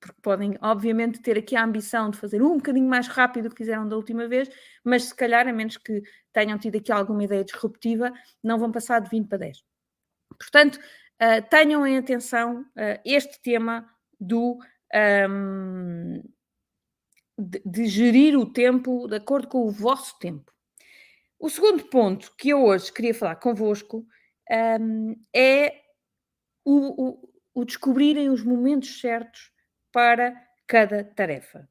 porque 0.00 0.16
podem, 0.22 0.56
obviamente, 0.62 1.20
ter 1.20 1.36
aqui 1.36 1.54
a 1.54 1.62
ambição 1.62 2.08
de 2.10 2.16
fazer 2.16 2.42
um 2.42 2.56
bocadinho 2.56 2.88
mais 2.88 3.06
rápido 3.06 3.44
do 3.44 3.50
que 3.50 3.58
fizeram 3.58 3.86
da 3.86 3.94
última 3.94 4.26
vez, 4.26 4.48
mas 4.82 5.04
se 5.04 5.14
calhar, 5.14 5.46
a 5.46 5.52
menos 5.52 5.76
que 5.76 6.02
tenham 6.32 6.58
tido 6.58 6.78
aqui 6.78 6.90
alguma 6.90 7.22
ideia 7.22 7.44
disruptiva, 7.44 8.10
não 8.42 8.58
vão 8.58 8.72
passar 8.72 9.00
de 9.00 9.10
20 9.10 9.28
para 9.28 9.38
10. 9.38 9.62
Portanto, 10.38 10.80
uh, 11.20 11.48
tenham 11.48 11.86
em 11.86 11.98
atenção 11.98 12.62
uh, 12.62 13.00
este 13.04 13.40
tema 13.42 13.88
do. 14.18 14.58
Um, 15.28 16.22
de, 17.38 17.62
de, 17.64 17.86
gerir 17.86 18.36
o 18.36 18.52
tempo 18.52 19.08
de 19.08 19.16
acordo 19.16 19.48
com 19.48 19.60
o 19.60 19.70
vosso 19.70 20.18
tempo. 20.18 20.52
O 21.38 21.48
segundo 21.48 21.84
ponto 21.84 22.34
que 22.36 22.50
eu 22.50 22.64
hoje 22.64 22.92
queria 22.92 23.14
falar 23.14 23.36
convosco 23.36 24.04
um, 24.80 25.14
é 25.34 25.80
o, 26.64 27.08
o, 27.08 27.32
o 27.54 27.64
descobrirem 27.64 28.28
os 28.28 28.42
momentos 28.42 29.00
certos 29.00 29.52
para 29.92 30.34
cada 30.66 31.02
tarefa. 31.02 31.69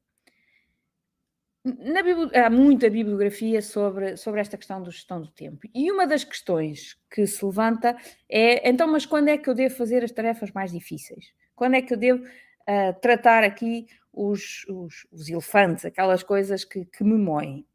Na, 1.62 2.00
há 2.46 2.48
muita 2.48 2.88
bibliografia 2.88 3.60
sobre, 3.60 4.16
sobre 4.16 4.40
esta 4.40 4.56
questão 4.56 4.82
da 4.82 4.90
gestão 4.90 5.20
do 5.20 5.30
tempo. 5.30 5.68
E 5.74 5.92
uma 5.92 6.06
das 6.06 6.24
questões 6.24 6.98
que 7.10 7.26
se 7.26 7.44
levanta 7.44 7.96
é: 8.28 8.68
então, 8.68 8.88
mas 8.88 9.04
quando 9.04 9.28
é 9.28 9.36
que 9.36 9.48
eu 9.48 9.54
devo 9.54 9.74
fazer 9.74 10.02
as 10.02 10.10
tarefas 10.10 10.50
mais 10.52 10.72
difíceis? 10.72 11.34
Quando 11.54 11.74
é 11.74 11.82
que 11.82 11.92
eu 11.92 11.98
devo 11.98 12.24
uh, 12.24 13.00
tratar 13.02 13.44
aqui 13.44 13.86
os, 14.10 14.64
os, 14.68 15.06
os, 15.12 15.28
elefantes, 15.28 15.84
aquelas 15.84 16.22
coisas 16.22 16.64
que, 16.64 16.86
que 16.86 17.04
me 17.04 17.18
moem? 17.18 17.66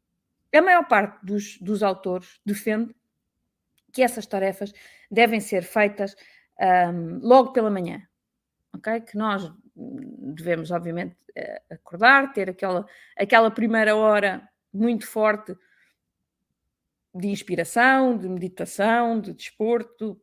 A 0.52 0.60
maior 0.60 0.88
parte 0.88 1.24
dos, 1.24 1.58
dos 1.58 1.82
autores 1.82 2.40
defende 2.44 2.94
que 3.92 4.02
essas 4.02 4.26
tarefas 4.26 4.72
devem 5.10 5.38
ser 5.38 5.62
feitas 5.62 6.16
um, 6.60 7.20
logo 7.22 7.52
pela 7.52 7.70
manhã, 7.70 8.02
Que 8.78 9.16
nós 9.16 9.52
devemos, 9.74 10.70
obviamente, 10.70 11.16
eh, 11.34 11.62
acordar, 11.70 12.32
ter 12.32 12.50
aquela, 12.50 12.86
aquela 13.16 13.50
primeira 13.50 13.94
hora 13.94 14.48
muito 14.72 15.06
forte 15.06 15.56
de 17.14 17.28
inspiração, 17.28 18.16
de 18.16 18.28
meditação, 18.28 19.20
de 19.20 19.32
desporto, 19.32 20.20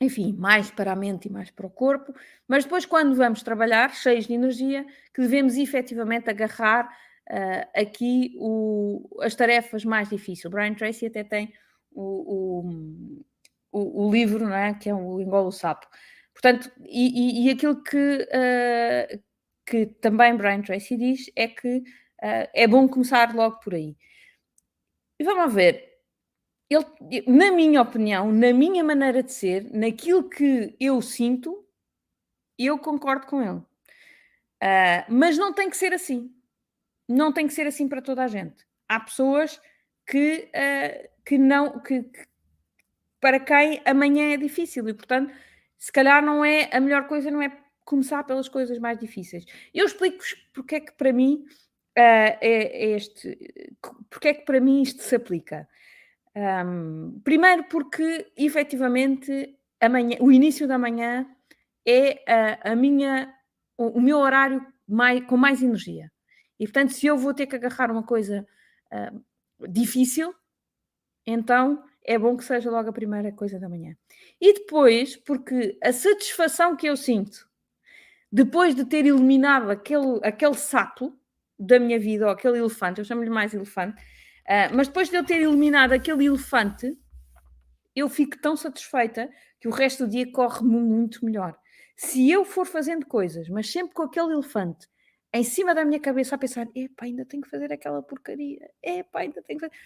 enfim, 0.00 0.32
mais 0.32 0.70
para 0.70 0.92
a 0.92 0.96
mente 0.96 1.28
e 1.28 1.30
mais 1.30 1.50
para 1.50 1.66
o 1.66 1.70
corpo, 1.70 2.14
mas 2.48 2.64
depois, 2.64 2.86
quando 2.86 3.14
vamos 3.14 3.42
trabalhar, 3.42 3.94
cheios 3.94 4.26
de 4.26 4.32
energia, 4.32 4.86
que 5.12 5.20
devemos 5.20 5.56
efetivamente 5.56 6.30
agarrar 6.30 6.86
uh, 7.28 7.80
aqui 7.80 8.34
o, 8.38 9.18
as 9.20 9.34
tarefas 9.34 9.84
mais 9.84 10.08
difíceis. 10.08 10.50
Brian 10.50 10.74
Tracy 10.74 11.06
até 11.06 11.22
tem 11.22 11.52
o, 11.92 12.64
o, 13.72 14.06
o, 14.06 14.10
livro, 14.10 14.48
não 14.48 14.54
é? 14.54 14.72
que 14.72 14.88
é 14.88 14.94
o 14.94 15.20
Engolo 15.20 15.52
Sapo. 15.52 15.86
Portanto, 16.40 16.72
e, 16.86 17.42
e, 17.44 17.46
e 17.46 17.50
aquilo 17.50 17.82
que, 17.82 17.96
uh, 18.32 19.22
que 19.66 19.86
também 19.86 20.34
Brian 20.36 20.62
Tracy 20.62 20.96
diz 20.96 21.30
é 21.36 21.46
que 21.46 21.78
uh, 21.78 22.48
é 22.54 22.66
bom 22.66 22.88
começar 22.88 23.34
logo 23.34 23.60
por 23.60 23.74
aí. 23.74 23.94
E 25.18 25.24
vamos 25.24 25.52
ver. 25.52 25.90
Ele, 26.70 26.86
na 27.26 27.50
minha 27.50 27.82
opinião, 27.82 28.32
na 28.32 28.54
minha 28.54 28.82
maneira 28.82 29.22
de 29.22 29.32
ser, 29.32 29.70
naquilo 29.70 30.30
que 30.30 30.74
eu 30.80 31.02
sinto, 31.02 31.66
eu 32.58 32.78
concordo 32.78 33.26
com 33.26 33.42
ele. 33.42 33.58
Uh, 34.62 35.04
mas 35.08 35.36
não 35.36 35.52
tem 35.52 35.68
que 35.68 35.76
ser 35.76 35.92
assim. 35.92 36.34
Não 37.06 37.32
tem 37.32 37.46
que 37.46 37.52
ser 37.52 37.66
assim 37.66 37.86
para 37.86 38.00
toda 38.00 38.24
a 38.24 38.28
gente. 38.28 38.64
Há 38.88 38.98
pessoas 39.00 39.60
que, 40.06 40.48
uh, 40.54 41.08
que 41.24 41.36
não, 41.36 41.80
que, 41.80 42.02
que, 42.02 42.26
para 43.20 43.38
quem 43.38 43.82
amanhã 43.84 44.32
é 44.32 44.38
difícil 44.38 44.88
e, 44.88 44.94
portanto, 44.94 45.34
se 45.80 45.90
calhar 45.90 46.22
não 46.22 46.44
é 46.44 46.68
a 46.70 46.78
melhor 46.78 47.08
coisa, 47.08 47.30
não 47.30 47.40
é 47.40 47.50
começar 47.86 48.22
pelas 48.24 48.48
coisas 48.48 48.78
mais 48.78 48.98
difíceis. 48.98 49.46
Eu 49.72 49.86
explico-vos 49.86 50.34
porque 50.52 50.74
é 50.76 50.80
que 50.80 50.92
para 50.92 51.10
mim 51.10 51.42
uh, 51.98 52.36
é, 52.40 52.90
este, 52.90 53.74
porque 54.10 54.28
é 54.28 54.34
que 54.34 54.44
para 54.44 54.60
mim 54.60 54.82
isto 54.82 55.02
se 55.02 55.16
aplica. 55.16 55.66
Um, 56.36 57.18
primeiro 57.24 57.64
porque 57.64 58.30
efetivamente 58.36 59.58
amanhã, 59.80 60.18
o 60.20 60.30
início 60.30 60.68
da 60.68 60.78
manhã 60.78 61.26
é 61.84 62.22
a, 62.30 62.72
a 62.72 62.76
minha, 62.76 63.34
o, 63.76 63.98
o, 63.98 64.00
meu 64.02 64.18
horário 64.18 64.64
mais, 64.86 65.24
com 65.24 65.38
mais 65.38 65.62
energia. 65.62 66.12
E 66.58 66.66
portanto, 66.66 66.92
se 66.92 67.06
eu 67.06 67.16
vou 67.16 67.32
ter 67.32 67.46
que 67.46 67.56
agarrar 67.56 67.90
uma 67.90 68.02
coisa 68.02 68.46
uh, 68.92 69.66
difícil, 69.66 70.34
então 71.26 71.82
é 72.04 72.18
bom 72.18 72.36
que 72.36 72.44
seja 72.44 72.70
logo 72.70 72.88
a 72.88 72.92
primeira 72.92 73.32
coisa 73.32 73.58
da 73.58 73.68
manhã. 73.68 73.94
E 74.40 74.54
depois, 74.54 75.16
porque 75.16 75.78
a 75.82 75.92
satisfação 75.92 76.76
que 76.76 76.86
eu 76.86 76.96
sinto 76.96 77.48
depois 78.32 78.74
de 78.74 78.84
ter 78.84 79.06
eliminado 79.06 79.70
aquele, 79.70 80.20
aquele 80.22 80.54
sapo 80.54 81.18
da 81.58 81.78
minha 81.78 81.98
vida, 81.98 82.26
ou 82.26 82.30
aquele 82.30 82.58
elefante, 82.58 83.00
eu 83.00 83.04
chamo-lhe 83.04 83.28
mais 83.28 83.52
elefante, 83.52 84.00
uh, 84.00 84.74
mas 84.74 84.86
depois 84.86 85.10
de 85.10 85.16
eu 85.16 85.24
ter 85.24 85.40
eliminado 85.42 85.92
aquele 85.92 86.26
elefante, 86.26 86.96
eu 87.94 88.08
fico 88.08 88.38
tão 88.40 88.56
satisfeita 88.56 89.28
que 89.58 89.68
o 89.68 89.72
resto 89.72 90.06
do 90.06 90.10
dia 90.10 90.30
corre 90.30 90.64
muito 90.64 91.24
melhor. 91.24 91.58
Se 91.96 92.30
eu 92.30 92.44
for 92.44 92.66
fazendo 92.66 93.04
coisas, 93.04 93.48
mas 93.48 93.70
sempre 93.70 93.92
com 93.92 94.02
aquele 94.04 94.32
elefante 94.32 94.88
em 95.32 95.44
cima 95.44 95.74
da 95.74 95.84
minha 95.84 96.00
cabeça 96.00 96.34
a 96.34 96.38
pensar, 96.38 96.66
epá, 96.74 97.04
ainda 97.04 97.24
tenho 97.24 97.42
que 97.42 97.50
fazer 97.50 97.72
aquela 97.72 98.02
porcaria, 98.02 98.70
epá, 98.82 99.20
ainda 99.20 99.42
tenho 99.42 99.60
que 99.60 99.66
fazer 99.66 99.80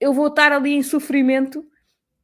eu 0.00 0.12
vou 0.12 0.28
estar 0.28 0.50
ali 0.50 0.72
em 0.72 0.82
sofrimento 0.82 1.68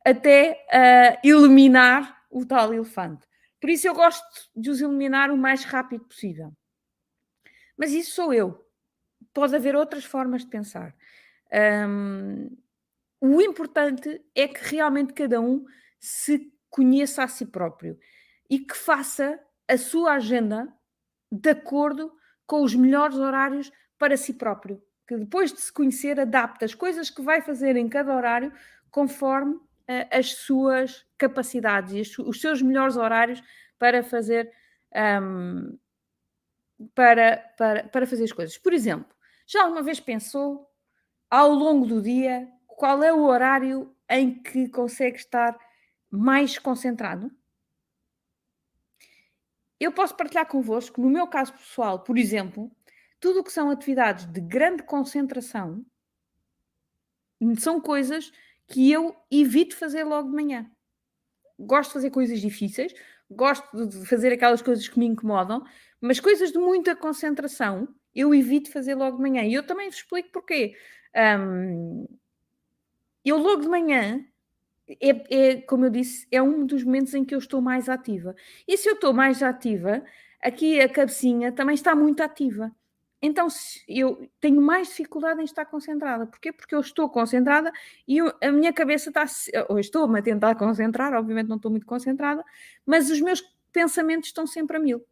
até 0.04 0.64
uh, 0.73 1.26
eliminar 1.26 2.25
o 2.30 2.45
tal 2.45 2.73
elefante. 2.73 3.26
Por 3.61 3.71
isso 3.71 3.87
eu 3.87 3.95
gosto 3.95 4.50
de 4.54 4.71
os 4.71 4.80
eliminar 4.80 5.30
o 5.30 5.37
mais 5.37 5.64
rápido 5.64 6.04
possível. 6.04 6.52
Mas 7.76 7.92
isso 7.92 8.12
sou 8.12 8.33
eu. 8.33 8.64
Pode 9.35 9.54
haver 9.54 9.76
outras 9.76 10.04
formas 10.04 10.42
de 10.42 10.49
pensar. 10.49 10.95
Um, 11.88 12.56
o 13.21 13.40
importante 13.40 14.25
é 14.35 14.49
que 14.49 14.62
realmente 14.64 15.12
cada 15.12 15.40
um 15.40 15.64
se 15.99 16.52
conheça 16.71 17.23
a 17.23 17.28
si 17.28 17.47
próprio 17.47 17.99
e 18.49 18.59
que 18.59 18.76
faça 18.76 19.40
a 19.68 19.76
sua 19.76 20.12
agenda 20.12 20.73
de 21.30 21.50
acordo 21.50 22.12
com 22.47 22.62
os 22.62 22.75
melhores 22.75 23.16
horários 23.16 23.73
para 23.99 24.16
si 24.16 24.35
próprio. 24.35 24.83
Que 25.07 25.17
depois 25.17 25.53
de 25.53 25.61
se 25.61 25.73
conhecer, 25.73 26.19
adapta 26.19 26.65
as 26.65 26.75
coisas 26.75 27.11
que 27.11 27.23
vai 27.23 27.41
fazer 27.41 27.77
em 27.77 27.89
cada 27.89 28.15
horário 28.15 28.53
conforme 28.91 29.55
uh, 29.55 29.63
as 30.11 30.33
suas 30.33 31.07
capacidades 31.17 32.17
e 32.17 32.21
os 32.23 32.41
seus 32.41 32.61
melhores 32.61 32.97
horários 32.97 33.43
para 33.79 34.03
fazer 34.03 34.51
um, 35.23 35.79
para, 36.95 37.39
para, 37.57 37.85
para 37.85 38.07
fazer 38.07 38.25
as 38.25 38.33
coisas. 38.33 38.59
Por 38.59 38.73
exemplo, 38.73 39.15
já 39.47 39.63
alguma 39.63 39.83
vez 39.83 40.01
pensou 40.01 40.69
ao 41.31 41.51
longo 41.53 41.87
do 41.87 42.03
dia 42.03 42.49
qual 42.67 43.03
é 43.03 43.13
o 43.13 43.25
horário 43.25 43.95
em 44.09 44.35
que 44.43 44.69
consegue 44.69 45.17
estar 45.17 45.59
mais 46.11 46.59
concentrado? 46.59 47.31
Eu 49.79 49.93
posso 49.93 50.17
partilhar 50.17 50.47
convosco, 50.47 51.01
no 51.01 51.11
meu 51.11 51.27
caso 51.27 51.53
pessoal, 51.53 52.01
por 52.01 52.17
exemplo, 52.17 52.71
tudo 53.26 53.40
o 53.40 53.45
que 53.45 53.50
são 53.50 53.68
atividades 53.71 54.25
de 54.26 54.40
grande 54.40 54.85
concentração 54.85 55.85
são 57.59 57.80
coisas 57.80 58.30
que 58.68 58.92
eu 58.92 59.16
evito 59.28 59.76
fazer 59.76 60.04
logo 60.04 60.28
de 60.28 60.35
manhã. 60.37 60.71
Gosto 61.59 61.88
de 61.88 61.95
fazer 61.95 62.11
coisas 62.11 62.40
difíceis, 62.40 62.95
gosto 63.28 63.85
de 63.85 64.06
fazer 64.06 64.33
aquelas 64.33 64.62
coisas 64.62 64.87
que 64.87 64.97
me 64.97 65.06
incomodam, 65.06 65.64
mas 66.00 66.21
coisas 66.21 66.52
de 66.52 66.59
muita 66.59 66.95
concentração 66.95 67.88
eu 68.14 68.33
evito 68.33 68.71
fazer 68.71 68.95
logo 68.95 69.16
de 69.16 69.23
manhã. 69.25 69.42
E 69.42 69.54
eu 69.54 69.66
também 69.66 69.90
vos 69.90 69.99
explico 69.99 70.30
porquê. 70.30 70.76
Um, 71.40 72.06
eu 73.25 73.38
logo 73.38 73.62
de 73.62 73.68
manhã 73.68 74.25
é, 75.00 75.49
é, 75.50 75.61
como 75.62 75.87
eu 75.87 75.90
disse, 75.90 76.28
é 76.30 76.40
um 76.40 76.64
dos 76.64 76.85
momentos 76.85 77.12
em 77.12 77.25
que 77.25 77.35
eu 77.35 77.40
estou 77.40 77.61
mais 77.61 77.88
ativa. 77.88 78.37
E 78.68 78.76
se 78.76 78.88
eu 78.88 78.95
estou 78.95 79.12
mais 79.12 79.42
ativa, 79.42 80.04
aqui 80.40 80.80
a 80.80 80.88
cabecinha 80.88 81.50
também 81.50 81.75
está 81.75 81.92
muito 81.97 82.23
ativa. 82.23 82.73
Então 83.20 83.49
eu 83.88 84.28
tenho 84.40 84.61
mais 84.61 84.88
dificuldade 84.88 85.40
em 85.40 85.44
estar 85.44 85.64
concentrada. 85.64 86.26
Porquê? 86.26 86.52
Porque 86.52 86.75
eu 86.75 86.80
estou 86.80 87.08
concentrada 87.08 87.73
e 88.06 88.18
eu, 88.18 88.32
a 88.42 88.52
minha 88.52 88.73
cabeça 88.73 89.08
está. 89.11 89.25
Ou 89.68 89.78
estou-me 89.78 90.18
a 90.18 90.23
tentar 90.23 90.54
concentrar, 90.54 91.14
obviamente 91.14 91.49
não 91.49 91.56
estou 91.56 91.70
muito 91.70 91.87
concentrada, 91.87 92.44
mas 92.85 93.11
os 93.11 93.20
meus 93.20 93.42
pensamentos 93.73 94.28
estão 94.28 94.46
sempre 94.46 94.76
a 94.76 94.80
mil. 94.80 95.04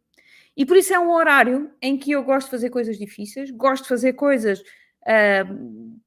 E 0.57 0.65
por 0.65 0.77
isso 0.77 0.93
é 0.93 0.99
um 0.99 1.11
horário 1.11 1.71
em 1.81 1.97
que 1.97 2.11
eu 2.11 2.23
gosto 2.23 2.47
de 2.47 2.51
fazer 2.51 2.69
coisas 2.69 2.97
difíceis, 2.97 3.51
gosto 3.51 3.83
de 3.83 3.89
fazer 3.89 4.13
coisas 4.13 4.61
uh, 4.61 5.99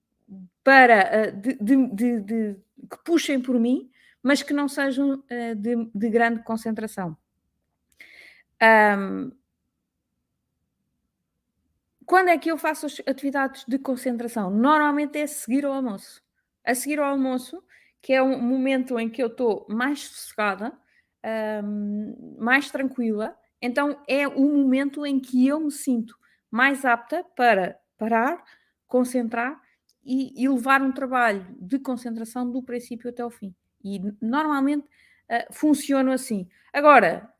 para 0.64 1.28
uh, 1.28 1.40
de, 1.40 1.86
de, 1.86 2.20
de, 2.20 2.56
que 2.90 2.98
puxem 3.04 3.40
por 3.40 3.58
mim, 3.60 3.90
mas 4.22 4.42
que 4.42 4.54
não 4.54 4.66
sejam 4.66 5.16
uh, 5.16 5.54
de, 5.54 5.90
de, 5.94 6.08
grande 6.08 6.42
concentração. 6.42 7.16
Um, 8.62 9.30
quando 12.08 12.28
é 12.28 12.38
que 12.38 12.50
eu 12.50 12.56
faço 12.56 12.86
as 12.86 13.02
atividades 13.06 13.66
de 13.68 13.78
concentração? 13.78 14.50
Normalmente 14.50 15.18
é 15.18 15.26
seguir 15.26 15.66
ao 15.66 15.74
almoço. 15.74 16.22
A 16.64 16.74
seguir 16.74 16.98
ao 16.98 17.04
almoço, 17.04 17.62
que 18.00 18.14
é 18.14 18.22
um 18.22 18.40
momento 18.40 18.98
em 18.98 19.10
que 19.10 19.22
eu 19.22 19.26
estou 19.26 19.66
mais 19.68 20.04
sossegada, 20.04 20.72
um, 21.62 22.36
mais 22.38 22.70
tranquila, 22.70 23.36
então 23.60 24.02
é 24.08 24.26
o 24.26 24.40
momento 24.40 25.04
em 25.04 25.20
que 25.20 25.46
eu 25.46 25.60
me 25.60 25.70
sinto 25.70 26.16
mais 26.50 26.82
apta 26.82 27.22
para 27.36 27.78
parar, 27.98 28.42
concentrar 28.86 29.60
e, 30.02 30.32
e, 30.42 30.48
levar 30.48 30.80
um 30.80 30.92
trabalho 30.92 31.46
de 31.60 31.78
concentração 31.78 32.50
do 32.50 32.62
princípio 32.62 33.10
até 33.10 33.22
o 33.22 33.28
fim. 33.28 33.54
E 33.84 34.00
normalmente 34.22 34.86
uh, 34.86 35.52
funciona 35.52 36.14
assim. 36.14 36.48
Agora, 36.72 37.30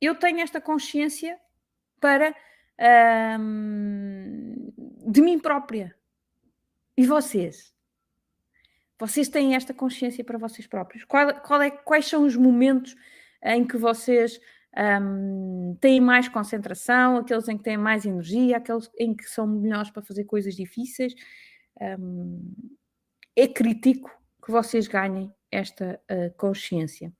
eu 0.00 0.14
tenho 0.14 0.40
esta 0.40 0.62
consciência 0.62 1.38
para 2.00 2.34
de 5.06 5.22
mim 5.22 5.38
própria. 5.38 5.94
E 6.96 7.06
vocês? 7.06 7.72
Vocês 8.98 9.28
têm 9.28 9.54
esta 9.54 9.74
consciência 9.74 10.24
para 10.24 10.38
vocês 10.38 10.66
próprios? 10.66 11.04
Qual, 11.04 11.34
qual 11.40 11.62
é, 11.62 11.70
quais 11.70 12.06
são 12.06 12.24
os 12.24 12.36
momentos 12.36 12.94
em 13.42 13.66
que 13.66 13.76
vocês 13.76 14.40
um, 15.00 15.76
têm 15.80 16.00
mais 16.00 16.28
concentração, 16.28 17.16
aqueles 17.16 17.48
em 17.48 17.56
que 17.56 17.64
têm 17.64 17.76
mais 17.76 18.04
energia, 18.04 18.58
aqueles 18.58 18.90
em 18.98 19.14
que 19.14 19.24
são 19.24 19.46
melhores 19.46 19.90
para 19.90 20.02
fazer 20.02 20.24
coisas 20.24 20.54
difíceis? 20.54 21.14
um, 21.80 22.52
é 23.34 23.48
crítico 23.48 24.10
que 24.44 24.50
vocês 24.50 24.86
ganhem 24.86 25.32
esta 25.50 26.00
uh, 26.10 26.32
consciência. 26.36 27.12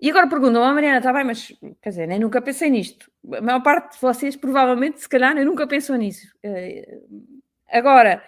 E 0.00 0.10
agora 0.10 0.28
perguntam, 0.28 0.62
oh, 0.62 0.74
Mariana, 0.74 0.98
está 0.98 1.12
bem, 1.12 1.24
mas 1.24 1.52
quer 1.82 1.90
dizer, 1.90 2.06
nem 2.06 2.20
nunca 2.20 2.40
pensei 2.40 2.70
nisto. 2.70 3.10
A 3.32 3.40
maior 3.40 3.62
parte 3.62 3.94
de 3.94 4.00
vocês, 4.00 4.36
provavelmente, 4.36 5.00
se 5.00 5.08
calhar, 5.08 5.34
nem 5.34 5.44
nunca 5.44 5.66
pensou 5.66 5.96
nisso. 5.96 6.32
Uh, 6.44 7.28
agora, 7.68 8.22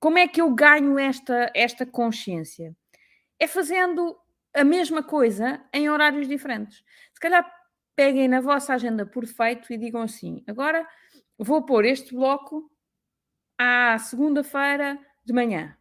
como 0.00 0.18
é 0.18 0.26
que 0.26 0.40
eu 0.40 0.50
ganho 0.50 0.98
esta, 0.98 1.52
esta 1.54 1.86
consciência? 1.86 2.74
É 3.38 3.46
fazendo 3.46 4.18
a 4.52 4.64
mesma 4.64 5.02
coisa 5.04 5.64
em 5.72 5.88
horários 5.88 6.26
diferentes. 6.26 6.82
Se 7.12 7.20
calhar 7.20 7.48
peguem 7.94 8.26
na 8.26 8.40
vossa 8.40 8.74
agenda 8.74 9.06
por 9.06 9.24
defeito 9.24 9.72
e 9.72 9.78
digam 9.78 10.02
assim: 10.02 10.42
agora 10.48 10.86
vou 11.38 11.64
pôr 11.64 11.84
este 11.84 12.12
bloco 12.12 12.68
à 13.56 13.96
segunda-feira 13.98 14.98
de 15.24 15.32
manhã. 15.32 15.76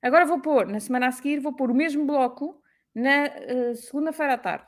Agora 0.00 0.24
vou 0.24 0.40
pôr, 0.40 0.66
na 0.66 0.80
semana 0.80 1.08
a 1.08 1.12
seguir, 1.12 1.40
vou 1.40 1.54
pôr 1.54 1.70
o 1.70 1.74
mesmo 1.74 2.06
bloco 2.06 2.59
na 2.94 3.26
uh, 3.26 3.76
segunda-feira 3.76 4.34
à 4.34 4.38
tarde. 4.38 4.66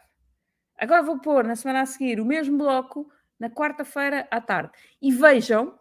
Agora 0.77 1.03
vou 1.03 1.21
pôr 1.21 1.45
na 1.45 1.57
semana 1.57 1.83
a 1.83 1.87
seguir 1.87 2.21
o 2.21 2.25
mesmo 2.25 2.59
bloco 2.59 3.11
na 3.39 3.51
quarta-feira 3.51 4.27
à 4.31 4.41
tarde. 4.41 4.73
E 5.01 5.13
vejam 5.13 5.79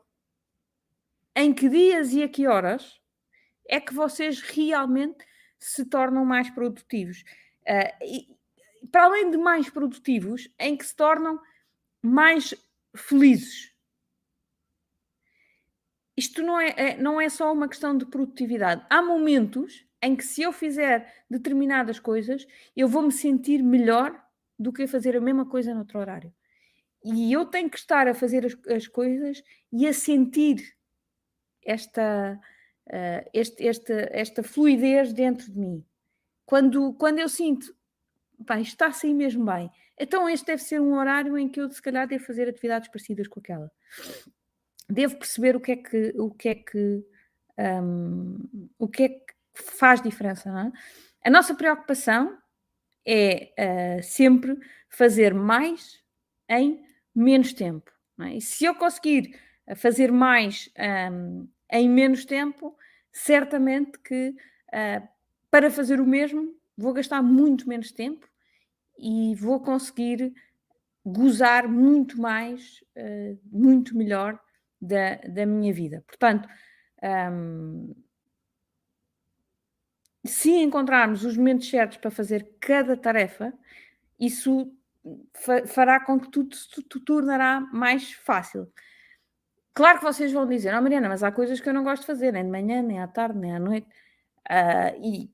em 1.35 1.53
que 1.53 1.69
dias 1.69 2.11
e 2.13 2.23
a 2.23 2.29
que 2.29 2.47
horas 2.47 2.99
é 3.67 3.79
que 3.79 3.93
vocês 3.93 4.41
realmente 4.41 5.25
se 5.57 5.85
tornam 5.85 6.25
mais 6.25 6.49
produtivos. 6.49 7.23
Uh, 7.61 8.05
e, 8.05 8.41
para 8.91 9.05
além 9.05 9.29
de 9.29 9.37
mais 9.37 9.69
produtivos, 9.69 10.49
em 10.59 10.75
que 10.75 10.85
se 10.85 10.95
tornam 10.95 11.39
mais 12.01 12.53
felizes 12.95 13.71
isto 16.21 16.43
não 16.43 16.59
é, 16.59 16.69
é, 16.77 16.97
não 16.97 17.19
é 17.19 17.29
só 17.29 17.51
uma 17.51 17.67
questão 17.67 17.97
de 17.97 18.05
produtividade. 18.05 18.85
Há 18.89 19.01
momentos 19.01 19.85
em 20.01 20.15
que, 20.15 20.23
se 20.23 20.41
eu 20.41 20.51
fizer 20.51 21.11
determinadas 21.29 21.99
coisas, 21.99 22.45
eu 22.75 22.87
vou 22.87 23.01
me 23.01 23.11
sentir 23.11 23.61
melhor 23.61 24.19
do 24.57 24.73
que 24.73 24.87
fazer 24.87 25.15
a 25.15 25.21
mesma 25.21 25.45
coisa 25.45 25.73
noutro 25.73 25.99
horário. 25.99 26.33
E 27.03 27.31
eu 27.31 27.45
tenho 27.45 27.69
que 27.69 27.77
estar 27.77 28.07
a 28.07 28.13
fazer 28.13 28.45
as, 28.45 28.57
as 28.67 28.87
coisas 28.87 29.43
e 29.71 29.87
a 29.87 29.93
sentir 29.93 30.75
esta, 31.63 32.39
uh, 32.87 33.29
este, 33.33 33.67
esta, 33.67 33.93
esta 34.11 34.43
fluidez 34.43 35.13
dentro 35.13 35.51
de 35.51 35.57
mim. 35.57 35.85
Quando, 36.45 36.93
quando 36.93 37.19
eu 37.19 37.29
sinto, 37.29 37.75
pá, 38.45 38.59
está 38.59 38.87
a 38.87 38.91
sair 38.91 39.13
mesmo 39.13 39.45
bem, 39.45 39.69
então 39.99 40.29
este 40.29 40.47
deve 40.47 40.61
ser 40.61 40.81
um 40.81 40.93
horário 40.93 41.37
em 41.37 41.47
que 41.47 41.61
eu, 41.61 41.69
se 41.69 41.81
calhar, 41.81 42.07
devo 42.07 42.25
fazer 42.25 42.49
atividades 42.49 42.89
parecidas 42.89 43.27
com 43.27 43.39
aquela 43.39 43.71
devo 44.91 45.17
perceber 45.17 45.55
o 45.55 45.59
que 45.59 45.71
é 45.71 45.75
que 45.77 46.13
o 46.17 46.29
que 46.31 46.49
é 46.49 46.55
que 46.55 47.03
um, 47.57 48.69
o 48.77 48.87
que 48.87 49.03
é 49.03 49.09
que 49.09 49.30
faz 49.53 50.01
diferença. 50.01 50.49
É? 50.49 51.27
A 51.27 51.31
nossa 51.31 51.53
preocupação 51.53 52.37
é 53.05 53.53
uh, 53.99 54.03
sempre 54.03 54.57
fazer 54.89 55.33
mais 55.33 55.99
em 56.49 56.83
menos 57.13 57.53
tempo. 57.53 57.91
É? 58.21 58.35
E 58.35 58.41
se 58.41 58.65
eu 58.65 58.75
conseguir 58.75 59.39
fazer 59.75 60.11
mais 60.11 60.69
um, 61.11 61.47
em 61.71 61.89
menos 61.89 62.25
tempo, 62.25 62.75
certamente 63.11 63.97
que 63.99 64.29
uh, 64.29 65.07
para 65.49 65.69
fazer 65.69 65.99
o 65.99 66.05
mesmo 66.05 66.55
vou 66.77 66.93
gastar 66.93 67.21
muito 67.21 67.67
menos 67.67 67.91
tempo 67.91 68.27
e 68.97 69.35
vou 69.35 69.59
conseguir 69.61 70.33
gozar 71.05 71.67
muito 71.67 72.19
mais, 72.19 72.79
uh, 72.97 73.39
muito 73.51 73.97
melhor 73.97 74.39
da, 74.79 75.15
da 75.15 75.45
minha 75.45 75.73
vida. 75.73 76.03
Portanto, 76.07 76.47
um, 77.31 77.95
se 80.25 80.51
encontrarmos 80.51 81.25
os 81.25 81.35
momentos 81.35 81.69
certos 81.69 81.97
para 81.97 82.11
fazer 82.11 82.47
cada 82.59 82.95
tarefa, 82.95 83.53
isso 84.19 84.71
fará 85.67 85.99
com 85.99 86.19
que 86.19 86.29
tudo 86.29 86.55
se 86.55 86.81
tornará 86.99 87.59
mais 87.59 88.11
fácil. 88.11 88.71
Claro 89.73 89.99
que 89.99 90.03
vocês 90.03 90.31
vão 90.31 90.47
dizer, 90.47 90.75
oh, 90.75 90.81
Mariana, 90.81 91.09
mas 91.09 91.23
há 91.23 91.31
coisas 91.31 91.59
que 91.59 91.67
eu 91.67 91.73
não 91.73 91.83
gosto 91.83 92.01
de 92.01 92.07
fazer, 92.07 92.33
nem 92.33 92.43
de 92.43 92.51
manhã, 92.51 92.81
nem 92.81 92.99
à 92.99 93.07
tarde, 93.07 93.39
nem 93.39 93.55
à 93.55 93.59
noite. 93.59 93.87
Uh, 94.49 95.01
e 95.01 95.31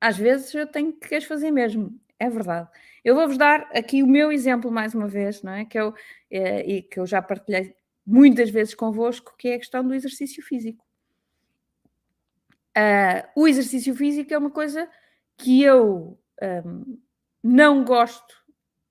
às 0.00 0.16
vezes 0.16 0.52
eu 0.54 0.66
tenho 0.66 0.92
que 0.92 1.14
as 1.14 1.24
fazer 1.24 1.50
mesmo, 1.50 1.98
é 2.18 2.28
verdade. 2.28 2.68
Eu 3.04 3.14
vou-vos 3.14 3.36
dar 3.36 3.68
aqui 3.74 4.02
o 4.02 4.06
meu 4.06 4.32
exemplo 4.32 4.70
mais 4.70 4.94
uma 4.94 5.06
vez, 5.06 5.42
não 5.42 5.52
é? 5.52 5.64
Que 5.64 5.78
eu, 5.78 5.94
é, 6.30 6.66
e 6.66 6.82
que 6.82 6.98
eu 6.98 7.06
já 7.06 7.20
partilhei 7.22 7.74
muitas 8.06 8.50
vezes 8.50 8.74
convosco, 8.74 9.34
que 9.38 9.48
é 9.48 9.54
a 9.54 9.58
questão 9.58 9.86
do 9.86 9.94
exercício 9.94 10.42
físico. 10.42 10.83
Uh, 12.76 13.22
o 13.36 13.46
exercício 13.46 13.94
físico 13.94 14.34
é 14.34 14.38
uma 14.38 14.50
coisa 14.50 14.88
que 15.36 15.62
eu 15.62 16.18
um, 16.42 16.98
não 17.42 17.84
gosto 17.84 18.34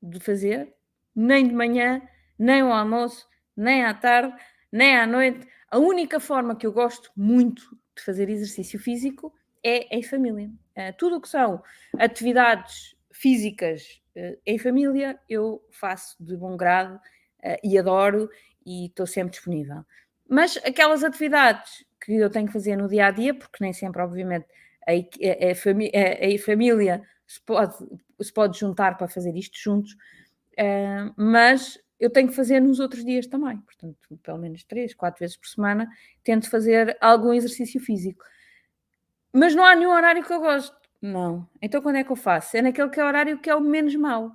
de 0.01 0.19
fazer, 0.19 0.73
nem 1.15 1.47
de 1.47 1.53
manhã, 1.53 2.01
nem 2.37 2.61
ao 2.61 2.71
almoço, 2.71 3.27
nem 3.55 3.83
à 3.83 3.93
tarde, 3.93 4.35
nem 4.71 4.97
à 4.97 5.05
noite. 5.05 5.47
A 5.69 5.77
única 5.77 6.19
forma 6.19 6.55
que 6.55 6.65
eu 6.65 6.71
gosto 6.71 7.11
muito 7.15 7.77
de 7.95 8.03
fazer 8.03 8.29
exercício 8.29 8.79
físico 8.79 9.33
é 9.63 9.95
em 9.95 10.03
família. 10.03 10.49
Uh, 10.77 10.95
tudo 10.97 11.17
o 11.17 11.21
que 11.21 11.29
são 11.29 11.61
atividades 11.97 12.95
físicas 13.11 14.01
uh, 14.15 14.37
em 14.45 14.57
família, 14.57 15.19
eu 15.29 15.63
faço 15.71 16.15
de 16.23 16.35
bom 16.35 16.57
grado 16.57 16.95
uh, 16.95 17.57
e 17.63 17.77
adoro 17.77 18.29
e 18.65 18.87
estou 18.87 19.05
sempre 19.05 19.31
disponível. 19.31 19.85
Mas 20.27 20.57
aquelas 20.57 21.03
atividades 21.03 21.85
que 21.99 22.13
eu 22.13 22.29
tenho 22.29 22.47
que 22.47 22.53
fazer 22.53 22.75
no 22.75 22.87
dia 22.87 23.07
a 23.07 23.11
dia, 23.11 23.33
porque 23.33 23.57
nem 23.61 23.73
sempre, 23.73 24.01
obviamente, 24.01 24.45
a, 24.87 24.91
a, 24.91 24.95
a, 24.95 26.35
a 26.35 26.39
família 26.39 27.01
se 27.25 27.41
pode, 27.41 27.75
se 28.21 28.33
pode 28.33 28.59
juntar 28.59 28.97
para 28.97 29.07
fazer 29.07 29.35
isto 29.35 29.57
juntos, 29.57 29.95
mas 31.15 31.79
eu 31.99 32.09
tenho 32.09 32.27
que 32.27 32.35
fazer 32.35 32.59
nos 32.59 32.79
outros 32.79 33.03
dias 33.05 33.27
também. 33.27 33.57
Portanto, 33.57 33.97
pelo 34.21 34.37
menos 34.37 34.63
três, 34.63 34.93
quatro 34.93 35.19
vezes 35.19 35.37
por 35.37 35.47
semana, 35.47 35.87
tento 36.23 36.49
fazer 36.49 36.97
algum 36.99 37.33
exercício 37.33 37.79
físico. 37.79 38.23
Mas 39.31 39.55
não 39.55 39.63
há 39.63 39.75
nenhum 39.75 39.91
horário 39.91 40.23
que 40.23 40.33
eu 40.33 40.39
gosto. 40.39 40.75
Não. 41.01 41.47
Então 41.61 41.81
quando 41.81 41.95
é 41.97 42.03
que 42.03 42.11
eu 42.11 42.15
faço? 42.15 42.55
É 42.55 42.61
naquele 42.61 42.89
que 42.89 42.99
é 42.99 43.03
o 43.03 43.07
horário 43.07 43.39
que 43.39 43.49
é 43.49 43.55
o 43.55 43.61
menos 43.61 43.95
mau. 43.95 44.31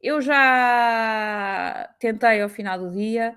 Eu 0.00 0.20
já 0.20 1.88
tentei 1.98 2.42
ao 2.42 2.48
final 2.48 2.78
do 2.78 2.92
dia, 2.92 3.36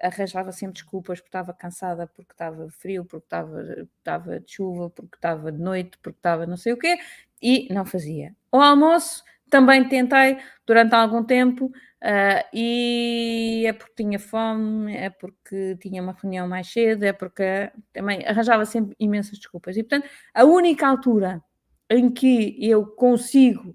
arranjava 0.00 0.52
sempre 0.52 0.74
desculpas 0.74 1.20
porque 1.20 1.28
estava 1.28 1.52
cansada, 1.52 2.06
porque 2.06 2.32
estava 2.32 2.68
frio, 2.70 3.04
porque 3.04 3.26
estava, 3.26 3.62
estava 3.98 4.40
de 4.40 4.52
chuva, 4.52 4.90
porque 4.90 5.16
estava 5.16 5.52
de 5.52 5.58
noite, 5.58 5.98
porque 6.02 6.18
estava 6.18 6.46
não 6.46 6.56
sei 6.56 6.72
o 6.72 6.78
quê, 6.78 6.98
e 7.42 7.72
não 7.72 7.84
fazia. 7.84 8.34
O 8.52 8.58
almoço 8.58 9.22
também 9.48 9.86
tentei 9.88 10.38
durante 10.66 10.94
algum 10.94 11.24
tempo 11.24 11.66
uh, 11.66 12.44
e 12.54 13.64
é 13.66 13.72
porque 13.72 14.02
tinha 14.02 14.18
fome, 14.18 14.96
é 14.96 15.10
porque 15.10 15.76
tinha 15.80 16.02
uma 16.02 16.12
reunião 16.12 16.48
mais 16.48 16.72
cedo, 16.72 17.04
é 17.04 17.12
porque 17.12 17.70
também 17.92 18.24
arranjava 18.26 18.64
sempre 18.64 18.96
imensas 18.98 19.38
desculpas. 19.38 19.76
E 19.76 19.82
portanto, 19.82 20.08
a 20.32 20.44
única 20.44 20.86
altura 20.86 21.42
em 21.90 22.08
que 22.10 22.56
eu 22.60 22.86
consigo 22.86 23.74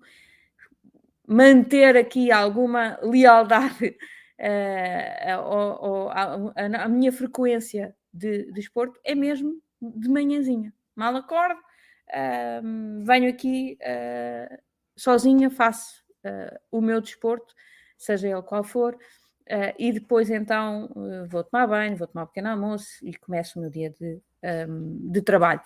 manter 1.27 1.97
aqui 1.97 2.31
alguma 2.31 2.97
lealdade 3.01 3.97
uh, 4.39 6.09
a, 6.09 6.83
a, 6.83 6.87
minha 6.87 7.11
frequência 7.11 7.95
de 8.13 8.51
desporto 8.51 8.99
é 9.03 9.15
mesmo 9.15 9.61
de 9.81 10.09
manhãzinha. 10.09 10.73
Mal 10.95 11.15
acordo, 11.15 11.59
uh, 11.59 13.03
venho 13.05 13.29
aqui 13.29 13.77
uh, 13.81 14.57
sozinha 14.95 15.49
faço 15.49 16.03
uh, 16.25 16.59
o 16.71 16.81
meu 16.81 17.01
desporto, 17.01 17.53
seja 17.97 18.29
ele 18.29 18.41
qual 18.41 18.63
for, 18.63 18.95
uh, 18.95 19.75
e 19.77 19.91
depois 19.91 20.29
então 20.29 20.89
vou 21.27 21.43
tomar 21.43 21.67
banho, 21.67 21.97
vou 21.97 22.07
tomar 22.07 22.23
um 22.23 22.27
pequeno 22.27 22.49
almoço 22.49 22.87
e 23.03 23.13
começo 23.13 23.59
o 23.59 23.61
meu 23.61 23.69
dia 23.71 23.89
de, 23.89 24.21
um, 24.67 25.11
de 25.11 25.21
trabalho. 25.21 25.61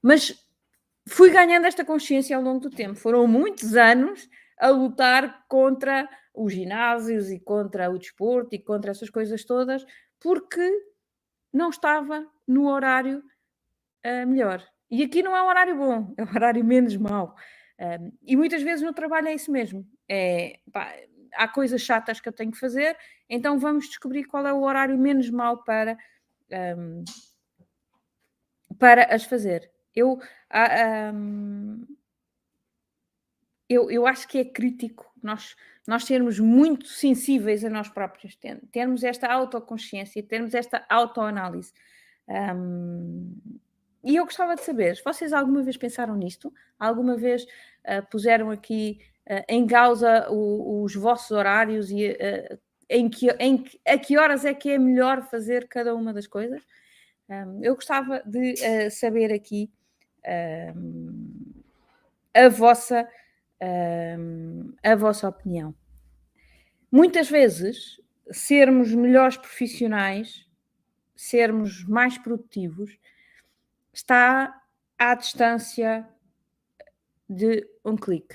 Mas 0.00 0.34
fui 1.08 1.30
ganhando 1.30 1.66
esta 1.66 1.84
consciência 1.84 2.36
ao 2.36 2.42
longo 2.42 2.60
do 2.60 2.70
tempo. 2.70 2.94
Foram 2.94 3.26
muitos 3.26 3.76
anos 3.76 4.28
a 4.58 4.68
lutar 4.68 5.44
contra 5.48 6.08
os 6.34 6.52
ginásios 6.52 7.30
e 7.30 7.38
contra 7.38 7.90
o 7.90 7.98
desporto 7.98 8.54
e 8.54 8.58
contra 8.58 8.90
essas 8.90 9.10
coisas 9.10 9.44
todas, 9.44 9.84
porque 10.20 10.70
não 11.52 11.70
estava 11.70 12.26
no 12.46 12.68
horário 12.68 13.22
uh, 14.04 14.26
melhor. 14.26 14.64
E 14.90 15.02
aqui 15.02 15.22
não 15.22 15.36
é 15.36 15.42
um 15.42 15.48
horário 15.48 15.76
bom, 15.76 16.14
é 16.16 16.22
um 16.22 16.28
horário 16.28 16.64
menos 16.64 16.96
mau. 16.96 17.34
Um, 17.78 18.12
e 18.22 18.36
muitas 18.36 18.62
vezes 18.62 18.84
no 18.84 18.92
trabalho 18.92 19.28
é 19.28 19.34
isso 19.34 19.50
mesmo. 19.50 19.86
É, 20.08 20.60
pá, 20.72 20.94
há 21.34 21.48
coisas 21.48 21.80
chatas 21.82 22.20
que 22.20 22.28
eu 22.28 22.32
tenho 22.32 22.52
que 22.52 22.58
fazer, 22.58 22.96
então 23.28 23.58
vamos 23.58 23.86
descobrir 23.86 24.24
qual 24.24 24.46
é 24.46 24.52
o 24.52 24.62
horário 24.62 24.96
menos 24.98 25.30
mau 25.30 25.64
para, 25.64 25.96
um, 26.76 27.04
para 28.78 29.14
as 29.14 29.24
fazer. 29.24 29.70
Eu, 29.94 30.18
um, 31.14 31.86
eu, 33.72 33.90
eu 33.90 34.06
acho 34.06 34.26
que 34.28 34.38
é 34.38 34.44
crítico 34.44 35.12
nós, 35.22 35.54
nós 35.86 36.04
sermos 36.04 36.38
muito 36.38 36.86
sensíveis 36.88 37.64
a 37.64 37.70
nós 37.70 37.88
próprios, 37.88 38.36
termos 38.70 39.04
esta 39.04 39.32
autoconsciência, 39.32 40.22
termos 40.22 40.54
esta 40.54 40.84
autoanálise. 40.88 41.72
Um, 42.28 43.34
e 44.04 44.16
eu 44.16 44.24
gostava 44.24 44.56
de 44.56 44.62
saber, 44.62 45.00
vocês 45.04 45.32
alguma 45.32 45.62
vez 45.62 45.76
pensaram 45.76 46.16
nisto? 46.16 46.52
Alguma 46.78 47.16
vez 47.16 47.44
uh, 47.44 48.04
puseram 48.10 48.50
aqui 48.50 48.98
uh, 49.30 49.44
em 49.48 49.66
causa 49.66 50.28
o, 50.28 50.82
os 50.82 50.94
vossos 50.94 51.30
horários 51.30 51.90
e 51.90 52.10
uh, 52.10 52.58
em, 52.88 53.08
que, 53.08 53.30
em 53.38 53.64
a 53.86 53.96
que 53.96 54.18
horas 54.18 54.44
é 54.44 54.52
que 54.52 54.70
é 54.70 54.78
melhor 54.78 55.22
fazer 55.22 55.68
cada 55.68 55.94
uma 55.94 56.12
das 56.12 56.26
coisas? 56.26 56.62
Um, 57.28 57.62
eu 57.62 57.76
gostava 57.76 58.22
de 58.26 58.90
saber 58.90 59.32
aqui 59.32 59.70
a 62.34 62.48
vossa 62.48 63.08
a 64.82 64.96
vossa 64.96 65.28
opinião. 65.28 65.74
Muitas 66.90 67.30
vezes 67.30 68.00
sermos 68.30 68.94
melhores 68.94 69.36
profissionais, 69.36 70.46
sermos 71.14 71.84
mais 71.84 72.18
produtivos, 72.18 72.98
está 73.92 74.60
à 74.98 75.14
distância 75.14 76.06
de 77.28 77.66
um 77.84 77.96
clique. 77.96 78.34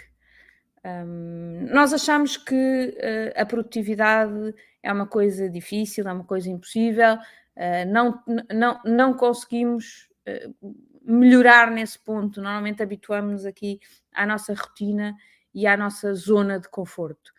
Um, 0.84 1.68
nós 1.74 1.94
achamos 1.94 2.38
que 2.38 2.56
uh, 2.56 3.42
a 3.42 3.46
produtividade 3.46 4.54
é 4.82 4.92
uma 4.92 5.06
coisa 5.08 5.50
difícil, 5.50 6.08
é 6.08 6.14
uma 6.14 6.24
coisa 6.24 6.50
impossível, 6.50 7.16
uh, 7.16 7.92
não, 7.92 8.24
não, 8.54 8.82
não 8.86 9.14
conseguimos 9.14 10.10
uh, 10.28 10.76
melhorar 11.08 11.72
nesse 11.72 11.98
ponto. 11.98 12.42
Normalmente 12.42 12.84
habituamos-nos 12.84 13.46
aqui 13.46 13.80
à 14.14 14.26
nossa 14.26 14.54
rotina 14.54 15.16
e 15.54 15.66
à 15.66 15.78
nossa 15.78 16.14
zona 16.14 16.60
de 16.60 16.68
conforto. 16.68 17.32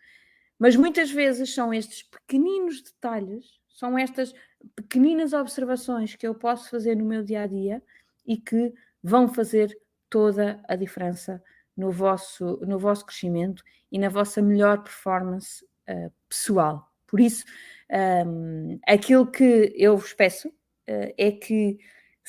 Mas 0.57 0.75
muitas 0.75 1.11
vezes 1.11 1.53
são 1.53 1.73
estes 1.73 2.03
pequeninos 2.03 2.81
detalhes, 2.81 3.59
são 3.69 3.97
estas 3.97 4.33
pequeninas 4.75 5.31
observações 5.31 6.15
que 6.15 6.27
eu 6.27 6.35
posso 6.35 6.69
fazer 6.69 6.95
no 6.95 7.05
meu 7.05 7.23
dia 7.23 7.43
a 7.43 7.47
dia 7.47 7.81
e 8.25 8.35
que 8.35 8.73
vão 9.01 9.27
fazer 9.27 9.77
toda 10.09 10.61
a 10.67 10.75
diferença 10.75 11.41
no 11.77 11.91
vosso, 11.91 12.59
no 12.65 12.77
vosso 12.77 13.05
crescimento 13.05 13.63
e 13.89 13.97
na 13.97 14.09
vossa 14.09 14.41
melhor 14.41 14.83
performance 14.83 15.63
uh, 15.89 16.11
pessoal. 16.27 16.91
Por 17.07 17.21
isso, 17.21 17.45
um, 17.89 18.71
ehm, 18.71 18.79
aquilo 18.85 19.25
que 19.31 19.73
eu 19.77 19.95
vos 19.95 20.13
peço 20.13 20.49
uh, 20.49 21.13
é 21.17 21.31
que 21.31 21.79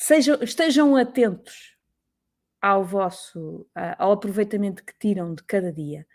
sejam, 0.01 0.41
estejam 0.41 0.95
atentos 0.95 1.77
ao 2.59 2.83
vosso 2.83 3.67
ao 3.99 4.11
aproveitamento 4.11 4.83
que 4.83 4.93
tiram 4.97 5.35
de 5.35 5.43
cada 5.43 5.71
dia. 5.71 6.07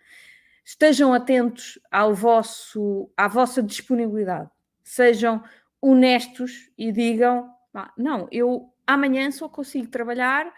Estejam 0.65 1.15
atentos 1.15 1.79
ao 1.91 2.13
vosso, 2.13 3.09
à 3.17 3.29
vossa 3.29 3.63
disponibilidade. 3.63 4.51
Sejam 4.83 5.43
honestos 5.81 6.69
e 6.77 6.91
digam: 6.91 7.49
ah, 7.73 7.93
não, 7.97 8.27
eu 8.33 8.73
amanhã 8.85 9.31
só 9.31 9.49
consigo 9.49 9.89
trabalhar 9.89 10.53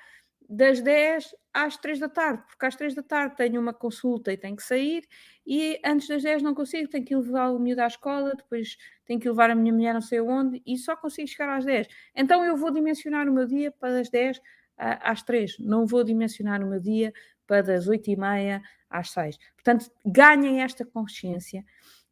das 0.48 0.80
10 0.80 1.34
às 1.52 1.76
3 1.76 1.98
da 1.98 2.08
tarde, 2.08 2.42
porque 2.46 2.64
às 2.64 2.74
3 2.74 2.94
da 2.94 3.02
tarde 3.02 3.36
tenho 3.36 3.60
uma 3.60 3.74
consulta 3.74 4.32
e 4.32 4.36
tenho 4.36 4.56
que 4.56 4.62
sair, 4.62 5.06
e 5.46 5.78
antes 5.84 6.08
das 6.08 6.22
10 6.22 6.42
não 6.42 6.54
consigo, 6.54 6.88
tenho 6.88 7.04
que 7.04 7.14
levar 7.14 7.50
o 7.50 7.58
miúdo 7.58 7.82
à 7.82 7.86
escola, 7.86 8.34
depois 8.34 8.76
tenho 9.04 9.20
que 9.20 9.28
levar 9.28 9.50
a 9.50 9.54
minha 9.54 9.72
mulher 9.72 9.92
não 9.92 10.00
sei 10.00 10.20
onde, 10.20 10.62
e 10.64 10.78
só 10.78 10.96
consigo 10.96 11.28
chegar 11.28 11.54
às 11.56 11.64
10. 11.64 11.88
Então 12.14 12.44
eu 12.44 12.56
vou 12.56 12.70
dimensionar 12.70 13.28
o 13.28 13.32
meu 13.32 13.46
dia 13.46 13.70
para 13.70 14.00
as 14.00 14.08
10 14.08 14.40
às 14.78 15.22
3, 15.22 15.58
não 15.58 15.84
vou 15.86 16.04
dimensionar 16.04 16.62
o 16.62 16.66
meu 16.66 16.80
dia 16.80 17.12
para 17.46 17.62
das 17.62 17.88
8 17.88 18.10
e 18.10 18.16
meia 18.16 18.62
às 18.88 19.10
6. 19.10 19.36
Portanto, 19.54 19.90
ganhem 20.06 20.62
esta 20.62 20.84
consciência, 20.84 21.64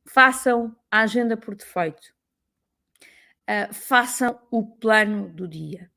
façam 0.04 0.76
a 0.90 1.00
agenda 1.00 1.36
por 1.36 1.54
defeito, 1.54 2.14
uh, 3.48 3.72
façam 3.72 4.38
o 4.50 4.66
plano 4.66 5.28
do 5.28 5.46
dia. 5.48 5.90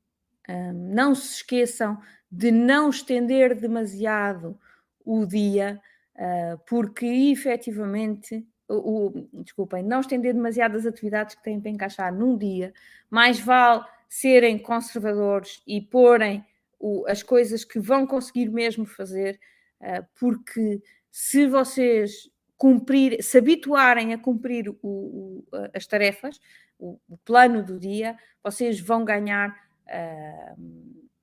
Uh, 0.50 0.72
não 0.72 1.14
se 1.14 1.36
esqueçam 1.36 2.00
de 2.30 2.50
não 2.50 2.90
estender 2.90 3.54
demasiado 3.54 4.58
o 5.04 5.24
dia, 5.24 5.80
uh, 6.16 6.58
porque 6.66 7.06
efetivamente, 7.06 8.44
o, 8.68 9.06
o, 9.06 9.42
desculpem, 9.42 9.82
não 9.82 10.00
estender 10.00 10.34
demasiadas 10.34 10.86
atividades 10.86 11.34
que 11.34 11.42
têm 11.42 11.60
para 11.60 11.70
encaixar 11.70 12.12
num 12.12 12.36
dia, 12.36 12.72
mais 13.08 13.38
vale 13.38 13.84
serem 14.08 14.58
conservadores 14.58 15.62
e 15.66 15.80
porem 15.80 16.44
o, 16.78 17.04
as 17.06 17.22
coisas 17.22 17.64
que 17.64 17.78
vão 17.78 18.06
conseguir 18.06 18.48
mesmo 18.48 18.84
fazer, 18.84 19.38
uh, 19.80 20.04
porque 20.18 20.82
se 21.10 21.46
vocês 21.46 22.28
cumprir, 22.56 23.22
se 23.22 23.38
habituarem 23.38 24.12
a 24.12 24.18
cumprir 24.18 24.68
o, 24.68 24.76
o, 24.82 25.44
as 25.74 25.86
tarefas, 25.86 26.38
o, 26.78 26.98
plano 27.24 27.62
do 27.62 27.78
dia, 27.78 28.16
vocês 28.42 28.80
vão 28.80 29.04
ganhar 29.04 29.54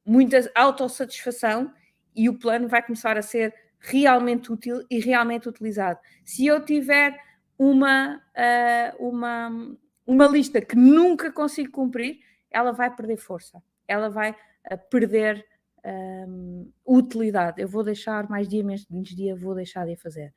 muita 0.06 0.40
autossatisfação 0.56 1.72
e 2.16 2.30
o 2.30 2.38
plano 2.38 2.68
vai 2.68 2.82
começar 2.82 3.18
a 3.18 3.22
ser 3.22 3.54
realmente 3.80 4.52
útil 4.52 4.86
e 4.90 5.00
realmente 5.00 5.48
utilizado. 5.48 6.00
Se 6.26 6.46
eu 6.46 6.64
tiver 6.64 7.18
uma, 7.58 8.18
uh, 8.18 9.08
uma, 9.08 9.78
uma 10.06 10.28
lista 10.28 10.62
que 10.62 10.76
nunca 10.76 11.32
consigo 11.32 11.72
cumprir, 11.72 12.20
ela 12.50 12.72
vai 12.72 12.94
perder 12.96 13.18
força, 13.18 13.62
ela 13.88 14.10
vai 14.10 14.32
uh, 14.32 14.90
perder 14.90 15.46
um, 15.86 16.72
utilidade. 16.86 17.62
Eu 17.62 17.68
vou 17.68 17.84
deixar 17.84 18.30
mais 18.30 18.48
dia, 18.48 18.64
menos 18.64 18.86
dia, 19.16 19.36
vou 19.36 19.56
deixar 19.56 19.86
de 19.86 19.96
fazer. 19.96 20.34